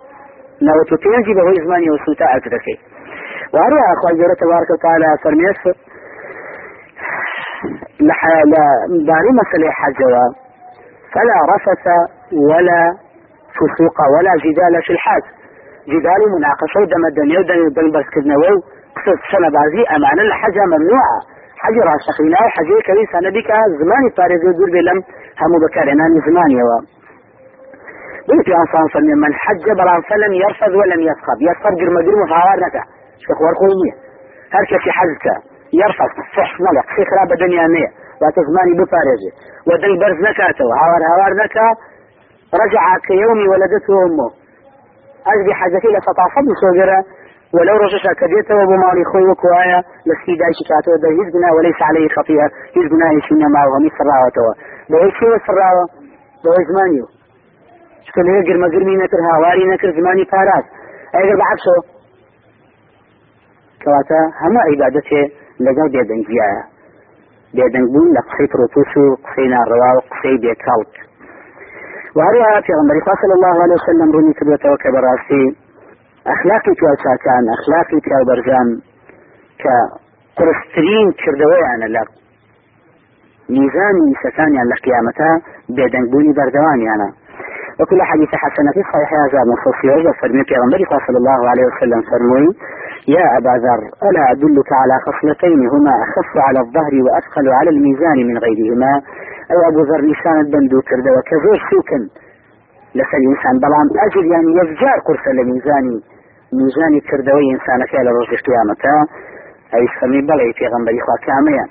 نەوەت 0.68 0.90
و 0.92 0.98
پێنجی 1.04 1.34
بەهۆی 1.38 1.60
زمانی 1.66 1.90
و 1.90 1.98
سوتا 2.06 2.26
ئەکرەکەی 2.34 2.78
وهروها 3.54 3.94
أخوة 3.94 4.12
جورة 4.20 4.34
تبارك 4.34 4.70
وتعالى 4.76 5.18
فرميس 5.24 5.60
لداري 8.92 9.30
مسألة 9.42 9.70
حجوة 9.82 10.24
فلا 11.14 11.38
رفث 11.54 11.86
ولا 12.52 12.82
فسوق 13.58 13.98
ولا 14.14 14.34
جدال 14.46 14.74
في 14.86 14.94
الحج 14.94 15.26
جدال 15.94 16.22
مناقشة 16.36 16.80
ودم 16.82 17.06
الدنيا 17.12 17.40
ودم 17.40 17.66
الدنيا 17.68 17.92
بس 17.98 18.08
كذنا 18.14 18.36
وو 18.42 18.56
قصة 18.96 19.22
سنة 19.32 19.50
بازي 19.56 19.82
أمانة 19.96 20.22
الحجة 20.22 20.64
ممنوعة 20.74 21.18
حجر 21.64 21.84
راشقينا 21.92 22.38
وحجر 22.46 22.78
كريسة 22.88 23.18
نبيك 23.28 23.50
زماني 23.82 24.10
فارغ 24.18 24.42
يدور 24.50 24.70
بلم. 24.76 25.00
هم 25.42 25.52
بكارنا 25.64 26.06
زماني 26.28 26.64
و. 26.68 26.70
بيت 28.30 28.48
أنصان 28.62 28.86
صلى 28.94 29.14
من 29.24 29.34
حج 29.44 29.66
بلان 29.80 30.02
فلم 30.10 30.34
يرفض 30.44 30.74
ولم 30.80 31.02
يسخب 31.10 31.38
يسخب 31.50 31.74
جرم 31.82 31.96
جرم 32.06 32.24
شكوار 33.26 33.54
قوية 33.62 33.94
هركة 34.54 34.78
في 34.84 34.92
حجك 34.98 35.51
يرفض. 35.74 36.12
صح 36.38 36.52
ملك 36.66 36.86
في 36.96 37.02
خراب 37.10 37.32
الدنيا 37.32 37.68
مية. 37.68 37.90
وتزماني 38.22 38.74
بفارجه 38.80 39.32
ودن 39.68 39.94
برز 40.02 40.20
نكاته. 40.28 40.66
هاور 40.80 41.02
هاور 41.12 41.32
نكا 41.44 41.68
رجع 42.62 42.84
كيومي 43.08 43.48
ولدته 43.52 43.94
أمه. 44.06 44.30
أجبي 45.32 45.54
حاجتي 45.54 45.88
لتطافض 45.96 46.46
سوجرة 46.62 47.00
ولو 47.56 47.76
رجع 47.84 48.12
كديته 48.22 48.56
وبمالي 48.56 49.04
خوي 49.12 49.26
وكوايا. 49.32 49.80
لسي 50.08 50.34
دايش 50.42 50.60
كاتو 50.70 50.92
ده. 51.04 51.10
يزبنا 51.20 51.48
وليس 51.56 51.80
عليه 51.82 52.08
خطيئة. 52.18 52.48
يزبنا 52.78 53.08
يشينا 53.18 53.48
معه 53.56 53.68
ومي 53.74 53.90
سراوته 53.98 54.48
بهي 54.90 55.12
شيء 55.20 55.34
سراوة 55.48 55.86
بهي 56.44 56.62
زمانيو. 56.70 57.06
شكل 58.08 58.26
هي 58.30 58.40
قرم 58.48 58.64
قرمي 58.74 58.96
نكر 58.96 59.18
هاواري 59.34 59.64
نكر 59.74 59.92
زماني 60.00 60.26
فاراس 60.26 60.66
ايقر 61.16 61.36
بعكسه 61.42 61.78
كواتا 63.84 64.22
هما 64.42 64.62
عبادته 64.70 65.41
لەگەڵ 65.68 65.88
بێدەنگیایە 65.96 66.64
بێدەنگبوون 67.56 68.10
لە 68.16 68.22
قسەی 68.28 68.48
پرۆتوس 68.54 68.92
و 69.02 69.06
قسەی 69.26 69.48
ناڕەوا 69.54 69.92
و 69.96 70.02
قسەی 70.12 70.38
بێکاوت. 70.44 70.94
وهروها 72.18 72.62
پێغمبەری 72.68 73.02
خوا 73.06 73.16
صلی 73.22 73.36
الله 73.38 73.56
عليه 73.64 73.78
وسلم 73.80 74.10
ڕوونی 74.14 74.34
کردوێتەوە 74.38 74.78
کە 74.84 74.90
بەڕاستی 74.96 75.46
ئەخلاقی 76.30 76.74
توچاکان 76.80 77.44
ئەخلاقی 77.54 78.00
پیاوبەرجان 78.06 78.68
کە 79.62 79.76
قرسترین 80.38 81.08
کردەوەیانە 81.22 81.88
لە 81.96 82.04
میزانی 83.56 84.16
سەکانیان 84.24 84.68
لە 84.72 84.78
قیامەتە 84.86 85.30
بێدەنگبوونی 85.76 86.34
بەردەوانیانە 86.38 87.10
وكل 87.80 88.00
حديث 88.12 88.30
حسن 88.44 88.66
في 88.74 88.82
صحيح 88.92 89.10
هذا 89.24 89.40
نصوص 89.54 89.78
يوجد 89.90 90.14
فرمي 90.22 90.44
پیغمبر 90.52 90.80
صلى 91.08 91.18
الله 91.22 91.40
عليه 91.52 91.66
وسلم 91.70 92.02
فرموي 92.12 92.48
يا 93.16 93.26
أبا 93.38 93.54
ذر 93.66 93.82
ألا 94.08 94.24
أدلك 94.32 94.70
على 94.82 94.96
خصلتين 95.06 95.60
هما 95.74 95.94
أخف 96.06 96.30
على 96.48 96.60
الظهر 96.66 96.94
وأثقل 97.06 97.46
على 97.60 97.70
الميزان 97.76 98.18
من 98.30 98.38
غيرهما 98.46 98.94
أو 99.52 99.58
أبو 99.70 99.82
ذر 99.90 100.02
لسان 100.12 100.38
البندو 100.46 100.82
كرد 100.90 101.08
وكذور 101.16 101.58
سوكا 101.72 102.00
لسر 102.98 103.20
إنسان 103.32 103.56
بلان 103.64 103.88
أجل 104.08 104.26
يعني 104.34 104.50
يفجار 104.60 104.98
قرص 105.08 105.26
لميزاني 105.38 105.96
ميزاني 106.60 107.00
كردوي 107.10 107.46
إنسانك 107.56 107.92
على 108.00 108.10
رجل 108.20 108.38
قيامته 108.48 108.96
أي 109.76 109.86
سمي 110.00 110.22
بلي 110.30 110.54
في 110.58 110.64
غنبري 110.74 111.00
خواه 111.06 111.20
كاميا 111.28 111.66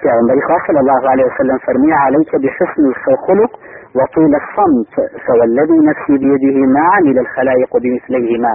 في 0.00 0.08
غنبري 0.16 0.40
خواه 0.46 0.60
صلى 0.68 0.80
الله 0.80 1.10
عليه 1.10 1.24
وسلم 1.30 1.58
فرمي 1.66 1.92
عليك 2.04 2.30
بحسن 2.42 2.82
الخلق 2.92 3.52
وطول 3.98 4.32
الصمت 4.42 4.94
فوالذي 5.24 5.78
نفسي 5.90 6.14
بيده 6.22 6.58
ما 6.74 6.84
عمل 6.94 7.18
الخلائق 7.18 7.72
بمثليهما. 7.82 8.54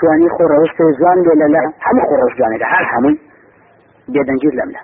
توانی 0.00 0.28
خۆ 0.34 0.44
ڕەوشت 0.52 0.78
جوان 0.98 1.18
لێ 1.26 1.48
لە 1.54 1.62
هەموو 1.86 2.06
خۆ 2.08 2.14
ڕۆژ 2.20 2.32
جوانێک 2.38 2.62
هەر 2.72 2.84
هەمووی 2.92 3.18
بێدەنگیر 4.12 4.54
لەم 4.58 4.70
لە 4.74 4.80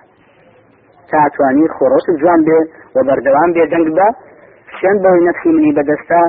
تاتوانی 1.11 1.67
خۆڕۆش 1.75 2.05
جوان 2.21 2.41
بێ 2.47 2.59
و 2.95 2.97
بەردەوام 3.07 3.49
بێ 3.55 3.65
دەنگ 3.73 3.87
بە 3.97 4.07
شێن 4.77 4.97
بەوەی 5.03 5.23
نەفسی 5.27 5.51
منی 5.55 5.71
بەدەستا 5.77 6.21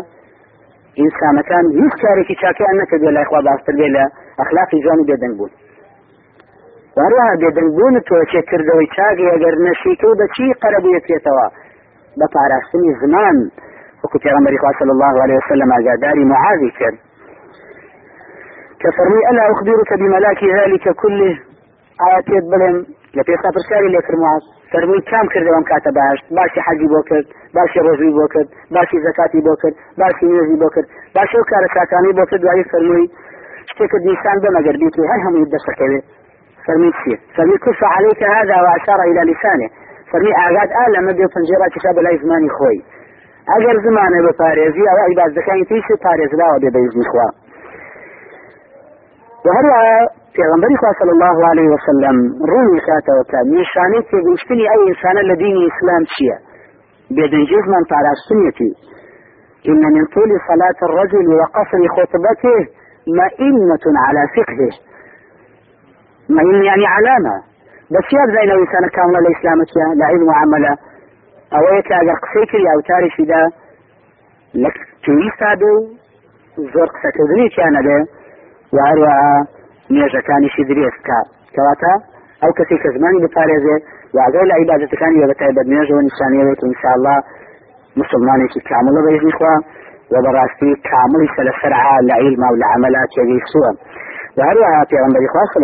ئینسانەکان 1.00 1.64
هیچ 1.80 1.94
کارێکی 2.02 2.35
چاکیان 2.42 2.75
نەکردێ 2.82 3.11
لای 3.16 3.26
خوا 3.30 3.40
باستر 3.46 3.75
بێ 3.78 3.88
لە 3.96 4.04
ئەخلاقی 4.38 4.78
جوانی 4.85 5.04
بێدەنگ 5.11 5.35
بوون 5.38 5.52
وهروها 6.96 7.35
بێدەنگبوون 7.42 7.94
تۆ 8.08 8.16
چێکردەوەی 8.32 8.88
چاگی 8.96 9.26
ئەگەر 9.32 9.54
نەشیکە 9.66 10.06
و 10.08 10.14
بەچی 10.20 10.49
بە 12.18 12.26
پاراستنی 12.35 12.92
زمان. 13.02 13.37
وەکو 14.02 14.18
پێغەمبەری 14.25 14.58
خوا 14.61 14.73
صلی 14.78 14.92
الله 14.96 15.14
عليه 15.23 15.37
وسلم 15.40 15.73
ئاگاداری 15.73 16.25
معاذی 16.32 16.70
کرد. 16.78 16.99
كفرمي 18.80 19.20
ألا 19.30 19.44
أخبرك 19.52 19.90
بملاك 20.00 20.40
ذلك 20.58 20.85
كله؟ 21.02 21.38
آياتيت 22.06 22.44
بلن. 22.52 22.76
لپێستا 23.16 23.50
پرسیاری 23.56 23.88
لێ 23.94 24.00
فرموات 24.06 24.42
فەرمووی 24.73 25.02
کام 25.11 25.26
کردەوەم 25.35 25.64
کاتە 25.70 25.90
باش 25.99 26.18
باسی 26.37 26.61
حەجی 26.66 26.88
بۆ 26.92 27.00
کرد 27.08 27.26
باسی 27.56 27.78
ڕۆژوی 27.87 28.12
بۆ 28.18 28.26
کرد 28.35 28.49
باسی 28.75 28.96
زەکاتی 29.06 29.40
بۆ 29.46 29.54
کرد 29.62 29.75
باسی 30.00 30.25
نوێژی 30.30 30.56
بۆ 30.62 30.68
کرد 30.75 30.88
باسی 31.14 31.37
و 31.40 31.44
کارە 31.50 31.68
چاکانی 31.75 32.12
بۆ 32.18 32.25
کرد. 32.30 32.40
دوایی 32.42 32.64
فەرمووی 32.73 33.06
شتێکت 33.70 34.02
نیسان 34.08 34.37
بمەگەر 34.42 34.76
بیت 34.82 34.96
هەر 35.11 35.20
هەمووی 35.26 35.50
دەسەکەوێت 35.54 36.04
عليك 37.96 38.23
هذا 38.23 38.56
وأشار 38.64 39.00
إلى 39.11 39.32
لسانه. 39.32 39.68
فرمي 40.10 40.32
أعاد 40.40 40.70
آلا 40.84 41.00
ما 41.06 41.12
بيو 41.12 41.28
فنجرات 41.34 41.72
شاب 41.82 41.98
لا 42.04 42.10
زماني 42.22 42.48
خوي 42.58 42.78
أجر 43.56 43.75
زمانه 43.86 44.18
بباريزي 44.26 44.84
أو 44.90 44.96
عباد 45.08 45.38
ذكاين 45.38 45.64
تيسي 45.70 45.94
باريز 46.04 46.32
لا 46.40 46.46
وبيبيزني 46.54 47.04
خوا 47.10 47.28
وهروها 49.46 50.06
پێغمبەری 50.36 50.76
خوا 50.80 50.92
صلی 51.00 51.12
الله 51.16 51.36
عليه 51.50 51.68
وسلم 51.75 52.16
ڕووی 52.50 52.80
خاتەوە 52.86 53.25
کە 53.30 53.38
نیشانەی 53.54 54.02
تێگەیشتنی 54.10 54.66
ئەو 54.70 54.80
ئینسانە 54.86 55.22
لە 55.30 55.34
دینی 55.42 55.62
ئیسلام 55.66 56.04
چییە 56.12 56.36
بێدەنجێزمان 57.16 57.84
پاراستنیەتی 57.90 58.72
إن 59.68 59.84
من 59.94 60.04
طول 60.14 60.30
صلاة 60.48 60.78
الرجل 60.82 61.26
وقصر 61.28 61.88
خطبته 61.96 62.68
مئنة 63.06 63.84
على 64.06 64.28
فقهه. 64.36 64.70
مئن 66.28 66.62
يعني 66.64 66.86
علامة. 66.86 67.42
بس 67.94 68.06
يبدأ 68.12 68.42
لو 68.50 68.58
إنسان 68.64 68.88
كامل 68.96 69.16
الإسلام 69.26 69.58
لا 69.96 70.06
علم 70.06 70.28
وعمله 70.28 70.74
أو 71.56 71.62
يك 71.78 71.92
أجر 71.92 72.14
قسيكري 72.24 72.66
أو 72.72 72.80
تاريخ 72.80 73.14
دا 73.20 73.50
لك 74.54 74.76
تويست 75.04 75.42
هذا 75.42 75.72
زور 76.74 76.86
قسة 76.86 77.10
تدري 77.18 77.48
كان 77.48 77.74
ده 77.86 78.06
وهروها 78.72 79.46
نێژەکانیشی 79.94 80.64
درێست 80.70 81.00
کا 81.06 81.18
کەواتە 81.54 81.92
ئەو 82.42 82.52
کەسی 82.58 82.76
کە 82.82 82.88
زمانی 82.96 83.20
بپارێزێ 83.24 83.76
واگەی 84.16 84.46
لە 84.50 84.54
عیباەتەکانی 84.60 85.18
وە 85.22 85.26
بەتای 85.30 85.52
بە 85.56 85.62
نوێژەوە 85.70 86.02
نیشانەوەێت 86.08 86.60
انشاءله 86.68 87.14
مسلمانێکی 88.00 88.60
کاملە 88.68 89.00
بەیزنی 89.06 89.34
خوا 89.38 89.54
و 90.12 90.14
بەڕاستی 90.24 90.70
کاملی 90.90 91.28
سە 91.34 91.42
لە 91.48 91.52
سرعا 91.60 91.96
لە 92.08 92.14
عیلما 92.22 92.48
و 92.52 92.56
لە 92.62 92.66
عملا 92.74 93.02
تێگەی 93.14 93.42
سووە 93.52 93.70
و 94.36 94.38
هەروەها 94.48 94.82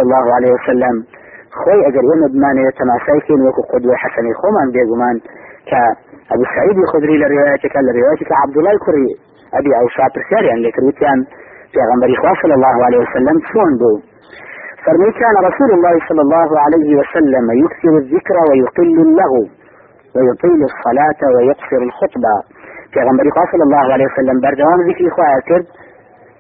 الله 0.06 0.24
عليه 0.36 0.52
وسلم 0.56 0.96
خۆی 1.60 1.80
ئەگەر 1.86 2.04
وەمە 2.10 2.28
بمانەوێت 2.34 2.74
تەماشایکەین 2.80 3.40
وەکو 3.46 3.62
قدوە 3.72 3.94
حەسەنی 4.02 4.34
خۆمان 4.40 4.68
بێگومان 4.74 5.16
کە 5.70 5.82
أبو 6.34 6.44
سعيد 6.54 6.78
الخدري 6.78 7.16
لروايتك 7.22 7.76
لروايتك 7.76 8.30
عبد 8.42 8.56
الله 8.56 8.70
الكري 8.70 9.08
أبي 9.58 9.70
أو 9.80 9.88
شاطر 9.88 10.20
ساري 10.30 10.52
اللي 10.54 10.70
كروتيان 10.76 11.18
في 11.72 11.78
غنبر 11.90 12.10
صلى 12.42 12.54
الله 12.54 12.84
عليه 12.86 12.98
وسلم 12.98 13.36
شلون 13.48 13.72
بو 13.80 13.92
فرمي 14.84 15.10
كان 15.20 15.36
رسول 15.48 15.70
الله 15.76 15.94
صلى 16.08 16.22
الله 16.26 16.50
عليه 16.64 16.90
وسلم 17.00 17.44
يكثر 17.64 17.92
الذكر 18.02 18.36
ويقل 18.48 19.16
له 19.20 19.32
ويطيل 20.14 20.60
الصلاة 20.70 21.20
ويقصر 21.34 21.80
الخطبة. 21.88 22.34
في 22.92 23.00
غنبر 23.00 23.26
صلى 23.52 23.64
الله 23.68 23.92
عليه 23.92 24.06
وسلم 24.10 24.40
بردوام 24.40 24.78
ذكر 24.88 25.08
إخوة 25.08 25.40
كرد 25.48 25.66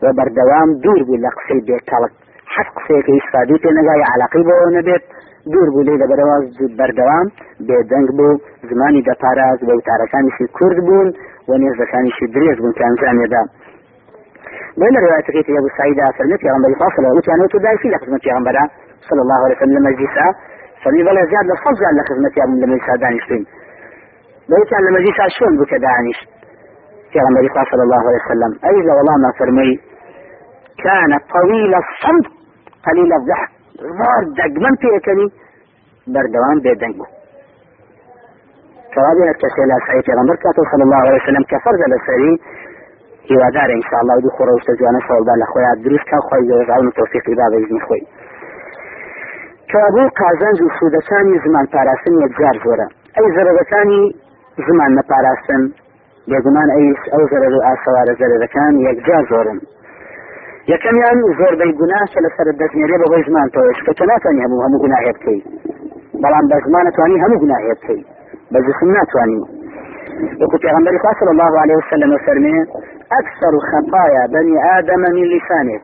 وبردوام 0.02 0.68
دور 0.84 1.00
بالقصي 1.08 1.58
بيكالك 1.66 2.12
حق 2.56 2.74
سيك 2.88 3.06
إستفاديت 3.18 3.64
نجاي 3.78 4.02
على 4.12 4.24
قيبه 4.34 4.54
ونبيت 4.62 5.04
دور 5.52 5.68
بوو 5.74 5.82
لێ 5.86 5.94
لەبەرەوە 6.02 6.36
بەردەوام 6.78 7.26
بێدەنگ 7.68 8.08
بوو 8.18 8.40
زمانی 8.70 9.02
دەپاراز 9.08 9.58
بە 9.66 9.72
وتارەکانیشی 9.78 10.46
کورد 10.56 10.78
بوون 10.86 11.08
و 11.48 11.52
نێزەکانیشی 11.62 12.26
درێژ 12.34 12.56
بوون 12.62 12.72
کە 12.78 12.82
ئەنجامێدا 12.86 13.42
بين 14.80 14.94
روايتك 15.04 15.48
يا 15.48 15.58
ابو 15.62 15.68
سعيد 15.78 15.98
فرمت 16.18 16.42
يا 16.44 16.52
غنبري 16.54 16.74
فاصل 16.82 17.04
وكان 17.18 17.40
وتدايسي 17.44 17.88
لخدمة 17.92 18.22
يا 18.28 18.34
غنبرا 18.36 18.64
صلى 19.08 19.20
الله 19.24 19.40
عليه 19.44 19.56
وسلم 19.56 19.82
مجلسا 19.90 20.26
فرمي 20.82 21.02
بلا 21.06 21.22
زياد 21.30 21.44
لصف 21.50 21.74
زياد 21.80 21.94
لخدمة 21.98 22.32
يا 22.40 22.44
من 22.50 22.60
مجلسا 22.72 22.94
دانشتين 23.02 23.42
لو 24.50 24.64
كان 24.70 24.82
لمجلسا 24.86 25.24
شون 25.36 25.52
بك 25.60 25.72
دانش 25.86 26.18
يا 27.16 27.22
غنبري 27.26 27.48
صلى 27.72 27.82
الله 27.86 28.02
عليه 28.08 28.20
وسلم. 28.24 28.52
أي 28.68 28.76
والله 28.96 29.16
ما 29.24 29.30
فرمي 29.38 29.72
كان 30.84 31.10
طويل 31.34 31.72
الصمت 31.84 32.41
قەلیلە 32.84 33.18
زەح 33.28 33.42
زۆر 33.98 34.22
دەگمەم 34.38 34.74
پێەکەنی 34.82 35.28
بەردەوام 36.12 36.58
بێدەنگ 36.64 36.94
بوو. 36.98 37.10
کەوابێت 38.92 39.36
کەسێ 39.42 39.64
لە 39.70 39.76
سعی 39.86 40.02
پێغەمبەر 40.06 40.36
کاتەوە 40.44 40.66
صلی 40.72 40.84
الله 40.86 41.00
علیه 41.04 41.22
وسلم 41.22 41.44
کە 41.50 41.56
فەرزە 41.64 41.86
لەسەری 41.92 42.32
هیوادارە 43.30 43.72
ان 43.78 43.84
شاء 43.88 44.00
الله 44.02 44.16
دو 44.24 44.30
خۆرە 44.36 44.52
وشتە 44.56 44.72
جوانە 44.78 45.00
سەڵدا 45.08 45.34
لە 45.42 45.46
خۆیان 45.52 45.76
دروست 45.84 46.06
کا 46.10 46.18
خۆی 46.26 46.44
زێژاون 46.48 46.90
تۆفیقی 46.98 47.34
با 47.38 47.46
بەیزنی 47.52 47.80
خۆی. 47.86 48.02
کەوابوو 49.70 50.08
قازانج 50.20 50.58
و 50.62 50.68
سوودەکانی 50.76 51.36
زمان 51.44 51.66
پاراستن 51.74 52.14
یەکجار 52.24 52.56
زۆرە. 52.64 52.86
ئەو 53.16 53.26
زەرەبەکانی 53.36 54.02
زمان 54.66 54.90
نەپاراستن 54.98 55.62
بێگومان 56.30 56.68
ئەویش 56.74 57.02
ئەو 57.12 57.22
زەرەر 57.30 57.52
و 57.56 57.60
ئاسەوارە 57.66 58.14
زەرەرەکان 58.20 58.72
یەکجار 58.88 59.24
زۆرن. 59.30 59.58
یەکەمیان 60.70 61.18
زۆربەی 61.38 61.72
گوناش 61.80 62.10
لە 62.24 62.30
سەر 62.36 62.46
دەستنێرێ 62.60 62.96
بە 63.02 63.06
بۆی 63.10 63.24
زمانتەوەش 63.28 63.78
کە 63.86 63.92
تە 63.98 64.04
ناتوانانی 64.10 64.42
هەموو 64.44 64.62
هەموو 64.64 64.82
گوناهێ 64.84 65.12
بکەیت 65.16 65.44
بەڵام 66.22 66.44
بە 66.50 66.56
زمان 66.64 66.86
نتوانی 66.88 67.22
هەموو 67.24 67.40
گوناهێ 67.42 67.74
بکەیت 67.78 68.06
بە 68.52 68.58
جسم 68.66 68.88
ناتوانی 68.96 69.40
وقت 70.40 70.60
پیغمبر 70.66 70.92
صلى 71.20 71.30
الله 71.34 71.52
عليه 71.62 71.76
وسلم 71.76 72.10
فرمي 72.26 72.56
أكثر 73.20 73.52
خطايا 73.70 74.22
بني 74.34 74.56
آدم 74.78 75.00
من 75.00 75.24
لسانه. 75.32 75.76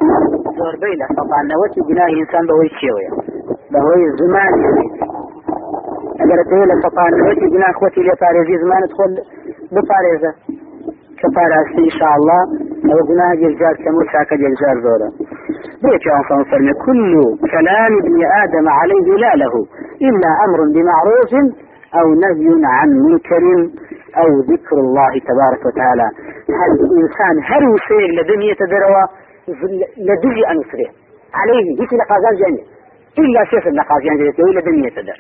زۆربەی 0.59 0.95
لە 1.01 1.07
سەڵانەوەتی 1.17 1.81
گوناهی 1.89 2.15
ئینسان 2.19 2.45
بەهۆی 2.49 2.71
چێوەیە 2.79 3.13
بەهۆی 3.73 4.05
زمانی 4.21 4.67
ئەگەر 6.21 6.41
تێ 6.51 6.61
لە 6.71 6.77
سەڵانەوەتی 6.85 7.47
گونا 7.53 7.71
خۆتی 7.79 8.03
لێ 8.07 8.15
پارێزی 8.23 8.57
زمانت 8.63 8.91
خۆ 8.97 9.05
بپارێزە 9.75 10.33
کە 11.19 11.27
پاراستی 11.37 11.81
ئینشاءالله 11.85 12.41
ئەو 12.89 13.01
گناه 13.09 13.33
جێجار 13.41 13.77
کەم 13.83 13.95
و 13.99 14.03
چاکە 14.13 14.35
جێجار 14.43 14.77
زۆرە 14.85 15.09
بيتي 15.83 16.11
أنصر 16.17 16.45
فرمي 16.51 16.73
كل 16.87 17.13
كلام 17.55 17.93
ابن 18.03 18.17
آدم 18.43 18.69
عليه 18.69 19.09
لا 19.25 19.33
له 19.43 19.55
إلا 20.09 20.31
أمر 20.45 20.61
بمعروف 20.75 21.33
أو 21.99 22.07
نهي 22.25 22.49
عن 22.65 22.89
منكر 23.07 23.45
أو 24.23 24.41
ذكر 24.51 24.77
الله 24.77 25.13
تبارك 25.31 25.67
وتعالى 25.67 26.09
هل 26.61 26.71
الإنسان 26.87 27.35
هل 27.51 27.63
يسير 27.75 28.09
لدنيا 28.19 28.55
تدروا 28.61 29.05
لدجي 30.09 30.43
أن 30.51 30.57
يسرع 30.61 30.91
عليه 31.41 31.81
هيك 31.81 31.93
لقازان 32.01 32.35
جاني 32.41 32.63
إلا 33.19 33.45
شيخ 33.45 33.67
لقازان 33.67 34.17
جاني 34.19 34.53
لدنيا 34.57 34.91
تدر. 34.91 35.19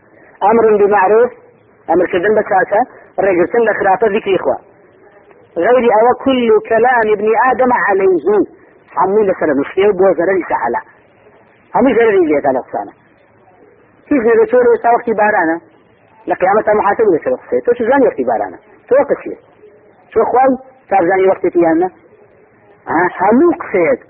أمر 0.50 0.64
بمعروف 0.80 1.30
أمر 1.90 2.06
كذن 2.12 2.32
بساسة 2.38 2.80
رجل 3.20 3.64
لخرافة 3.66 4.06
ذكر 4.16 4.34
إخوة. 4.36 4.56
غير 5.58 5.84
أو 5.98 6.06
كل 6.24 6.48
كلام 6.68 7.06
ابن 7.14 7.28
آدم 7.50 7.72
عليه. 7.86 8.58
عمي 8.96 9.22
لسر 9.26 9.54
مشكلة 9.60 9.92
بو 9.92 10.12
زرري 10.18 10.42
سحلا 10.50 10.80
همي 11.76 11.94
زرري 11.94 12.26
جيت 12.26 12.46
على 12.46 12.58
الصانة 12.58 12.92
كيف 14.08 14.22
نرسول 14.22 14.66
وقت 14.68 14.86
وقت 14.94 15.16
بارانا 15.16 15.60
لقيامة 16.26 16.66
محاسب 16.78 17.06
لسر 17.14 17.30
وقت 17.30 17.64
تو 17.66 17.72
شو 17.72 17.84
زاني 17.84 18.06
وقت 18.06 18.20
بارانا 18.20 18.58
تو 18.88 19.14
شيء. 19.24 19.38
شو 20.12 20.20
خواي 20.30 20.48
تابزاني 20.90 21.26
وقت 21.28 21.46
تيانا. 21.46 21.88
ها 22.88 23.02
همو 23.20 23.50
قصيد 23.60 24.00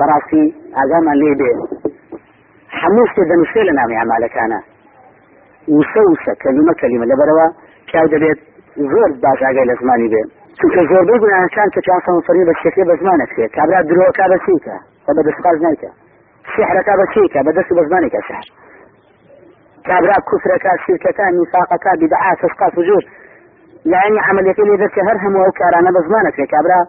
براسي 0.00 0.54
أقام 0.80 1.06
لي 1.20 1.34
بيه 1.40 1.54
همو 2.82 3.06
سيدا 3.14 3.36
مشكلة 3.42 3.72
نامي 3.72 3.96
عمالك 3.96 4.38
أنا 4.38 4.60
وسوسة 5.68 6.32
كلمة 6.42 6.72
كلمة. 6.80 7.04
لبروا 7.04 7.48
كاو 7.92 8.06
دبيت 8.06 8.38
باش 9.22 9.42
ئاگای 9.42 9.64
لە 9.70 9.74
بێ 10.12 10.39
چونکە 10.60 10.80
زۆربەی 10.90 11.18
گوناهەکان 11.22 11.68
کە 11.74 11.80
چوان 11.86 12.00
سەمفەری 12.06 12.44
بە 12.48 12.54
شێکێ 12.62 12.82
بە 12.88 12.94
زمانە 13.00 13.26
کرێت 13.30 13.52
کابرا 13.56 13.80
درۆکا 13.88 14.24
بە 14.32 14.38
چیکە؟ 14.44 14.76
بە 15.06 15.12
بە 15.16 15.22
دەستقاز 15.26 15.58
نایکە. 15.64 15.90
سحرەکە 16.54 16.94
بە 17.00 17.06
چیکە؟ 17.12 17.40
بە 17.46 17.52
بە 17.56 17.82
زمانێکە 17.88 18.20
سحر 18.28 18.46
کابرا 19.88 20.16
کوفرەکە 20.28 20.72
شرکەکە 20.84 21.26
نیفاقەکە 21.36 21.92
بدعا 22.00 22.32
فسقا 22.40 22.68
فجور. 22.76 23.04
يعني 23.94 24.18
عمليتي 24.28 24.62
لي 24.62 24.76
ذكر 24.84 25.02
هر 25.08 25.16
هم 25.24 25.36
وكارانه 25.36 25.90
بزمانك 25.90 26.38
يا 26.38 26.46
كابرا 26.52 26.80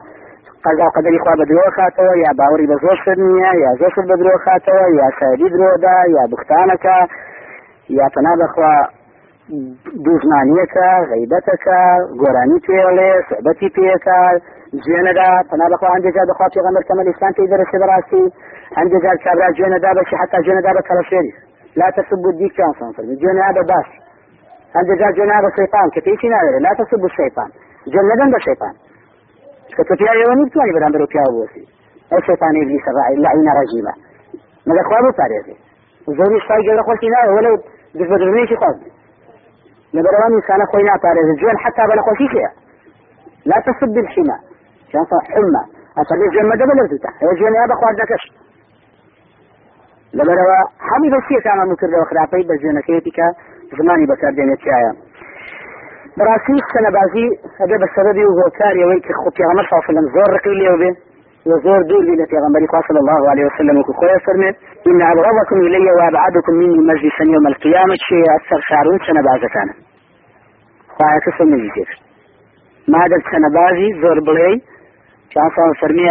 قضا 0.65 0.87
قدري 0.95 1.19
خوا 1.19 1.35
بدرو 1.39 1.71
خاتوا 1.77 2.15
يا 2.23 2.31
باوري 2.39 2.65
بزور 2.71 2.97
سرنيا 3.05 3.51
يا 3.63 3.71
زوسر 3.79 4.01
بدرو 4.01 4.37
خاتوا 4.45 4.87
يا 4.99 5.07
سيدي 5.19 5.49
درو 5.49 5.75
دا 5.75 5.95
يا 6.15 6.23
بختانك 6.31 6.85
يا 9.49 9.57
تنابخوا 9.57 10.03
دوژمانیەکە 10.05 10.89
غیبەتەکە 11.11 11.79
گۆرانی 12.21 12.59
پێڵێ 12.65 13.11
سعبەتی 13.29 13.69
پێەکە 13.75 14.19
جوێنەدا 14.83 15.29
پنا 15.49 15.65
بەخوا 15.71 15.89
هەندێکجار 15.95 16.25
بخوا 16.31 16.47
پێغەمبەر 16.55 16.83
کەمەل 16.87 17.07
ئیسلام 17.07 17.33
پێی 17.37 17.47
دەرەسێ 17.51 17.77
بەڕاستی 17.81 18.23
هەندێکجار 18.77 19.17
کابرا 19.25 19.49
جوێنەدا 19.57 19.91
بەشی 19.97 20.15
حتا 20.21 20.37
جوێنەدا 20.45 20.71
بە 20.77 20.81
کەڵەشێری 20.87 21.33
لا 21.79 21.91
تسبوا 21.91 22.31
الديكان 22.33 22.71
فرمي 22.95 23.15
جوێنە 23.21 23.53
بە 23.57 23.63
باش 23.71 23.89
هەندێکجار 24.75 25.11
جوێنە 25.17 25.37
بە 25.45 25.49
شەیطان 25.57 25.87
کە 25.93 25.99
پێیشی 26.05 26.29
نادرێ 26.33 26.59
لا 26.67 26.71
تسبوا 26.79 27.07
الشيطان. 27.11 27.49
جوێنەدەن 27.91 28.29
بە 28.33 28.39
شەیطان. 28.45 28.75
کە 29.75 29.83
تۆ 29.87 29.93
پیاوەوە 29.99 30.33
نیتوانی 30.39 30.73
بەرامبەر 30.75 31.01
و 31.01 31.07
پیاوە 31.13 31.33
بۆسی. 31.37 31.63
ئەو 32.11 32.19
شەیطان 32.27 32.53
ئیبلیس 32.59 32.85
لعینە 33.23 33.51
ڕەجیمە 33.57 33.93
مەگە 34.67 34.83
خوا 34.87 34.99
بپارێزێ 35.05 35.55
زۆری 36.17 36.39
شای 36.47 36.61
گەورە 36.67 36.83
خۆشی 36.87 37.09
ناوە 37.13 37.53
بە 37.97 38.15
دژمێکی 38.21 38.55
خواست. 38.61 39.00
لبروان 39.93 40.33
إنسان 40.33 40.65
خوينا 40.71 40.95
طارز 41.03 41.27
الجوان 41.35 41.57
حتى 41.57 41.81
بلا 41.89 42.01
خوشيشيا 42.01 42.49
لا 43.45 43.57
تصب 43.65 43.97
الحمى. 43.97 44.37
كان 44.91 45.05
حمى. 45.33 45.63
أصلي 46.01 46.25
الجوان 46.27 46.45
ما 46.49 46.55
دبل 46.55 46.77
لفتتا 46.79 47.09
الجوان 47.31 47.53
يا 47.53 47.65
بخوار 47.71 47.93
دكش. 48.01 48.23
لبروا 50.13 50.63
حمي 50.87 51.09
بسيء 51.15 51.39
كان 51.45 51.59
مكرر 51.71 52.01
وخرافي 52.01 52.41
بجوان 52.49 52.79
كيتك. 52.87 53.19
زماني 53.77 54.05
بكار 54.05 54.31
دينة 54.37 54.55
شايا 54.65 54.91
براسي 56.17 56.55
سنة 56.73 56.89
بازي. 56.95 57.27
هذا 57.61 57.75
بسبب 57.83 58.17
وغوكاري 58.29 58.85
ويك 58.85 59.07
خطي 59.21 59.43
غمر 59.49 59.63
صلى 59.69 59.73
الله 59.75 59.83
عليه 59.83 59.91
وسلم 59.91 60.05
زور 60.15 60.29
رقي 60.37 60.53
لي 60.59 60.69
وبه 60.73 60.91
وزور 61.49 61.81
دور 61.89 62.01
لي 62.07 62.13
لتيغمبري 62.23 62.67
صلى 62.87 62.99
الله 63.03 63.29
عليه 63.31 63.45
وسلم 63.45 63.75
وكخويا 63.79 64.17
فرمي 64.25 64.49
إن 64.87 65.01
أبغضكم 65.01 65.57
إلي 65.67 65.91
وأبعدكم 65.97 66.53
مني 66.53 66.77
مجلسا 66.91 67.23
يوم 67.35 67.47
القيامة 67.47 67.95
شيء 68.07 68.25
أكثر 68.39 68.59
شعرون 68.69 68.99
سنة 69.07 69.21
بعزتانا 69.25 69.73
خواهي 70.95 71.19
كسر 71.25 71.43
نجيسير 71.43 71.89
ما 72.87 73.07
دل 73.07 73.21
سنة 73.31 73.47
بازي 73.57 74.01
زور 74.01 74.19
بلي. 74.27 74.61
كان 75.33 75.49
صلى 75.55 75.73
فرمي 75.81 76.09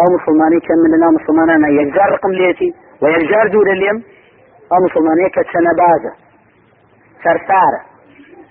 أو 0.00 0.06
مسلماني 0.16 0.58
كم 0.66 0.78
من 0.82 0.90
لنا 0.96 1.08
مسلمانا 1.18 1.68
يجار 1.68 2.08
رقم 2.14 2.32
ليتي 2.40 2.70
ويجار 3.02 3.46
دور 3.54 3.66
اليوم 3.72 3.98
أو 4.72 4.78
مسلماني 4.86 5.28
كسنة 5.36 5.72
بازة 5.80 6.12
سرسارة. 7.24 7.80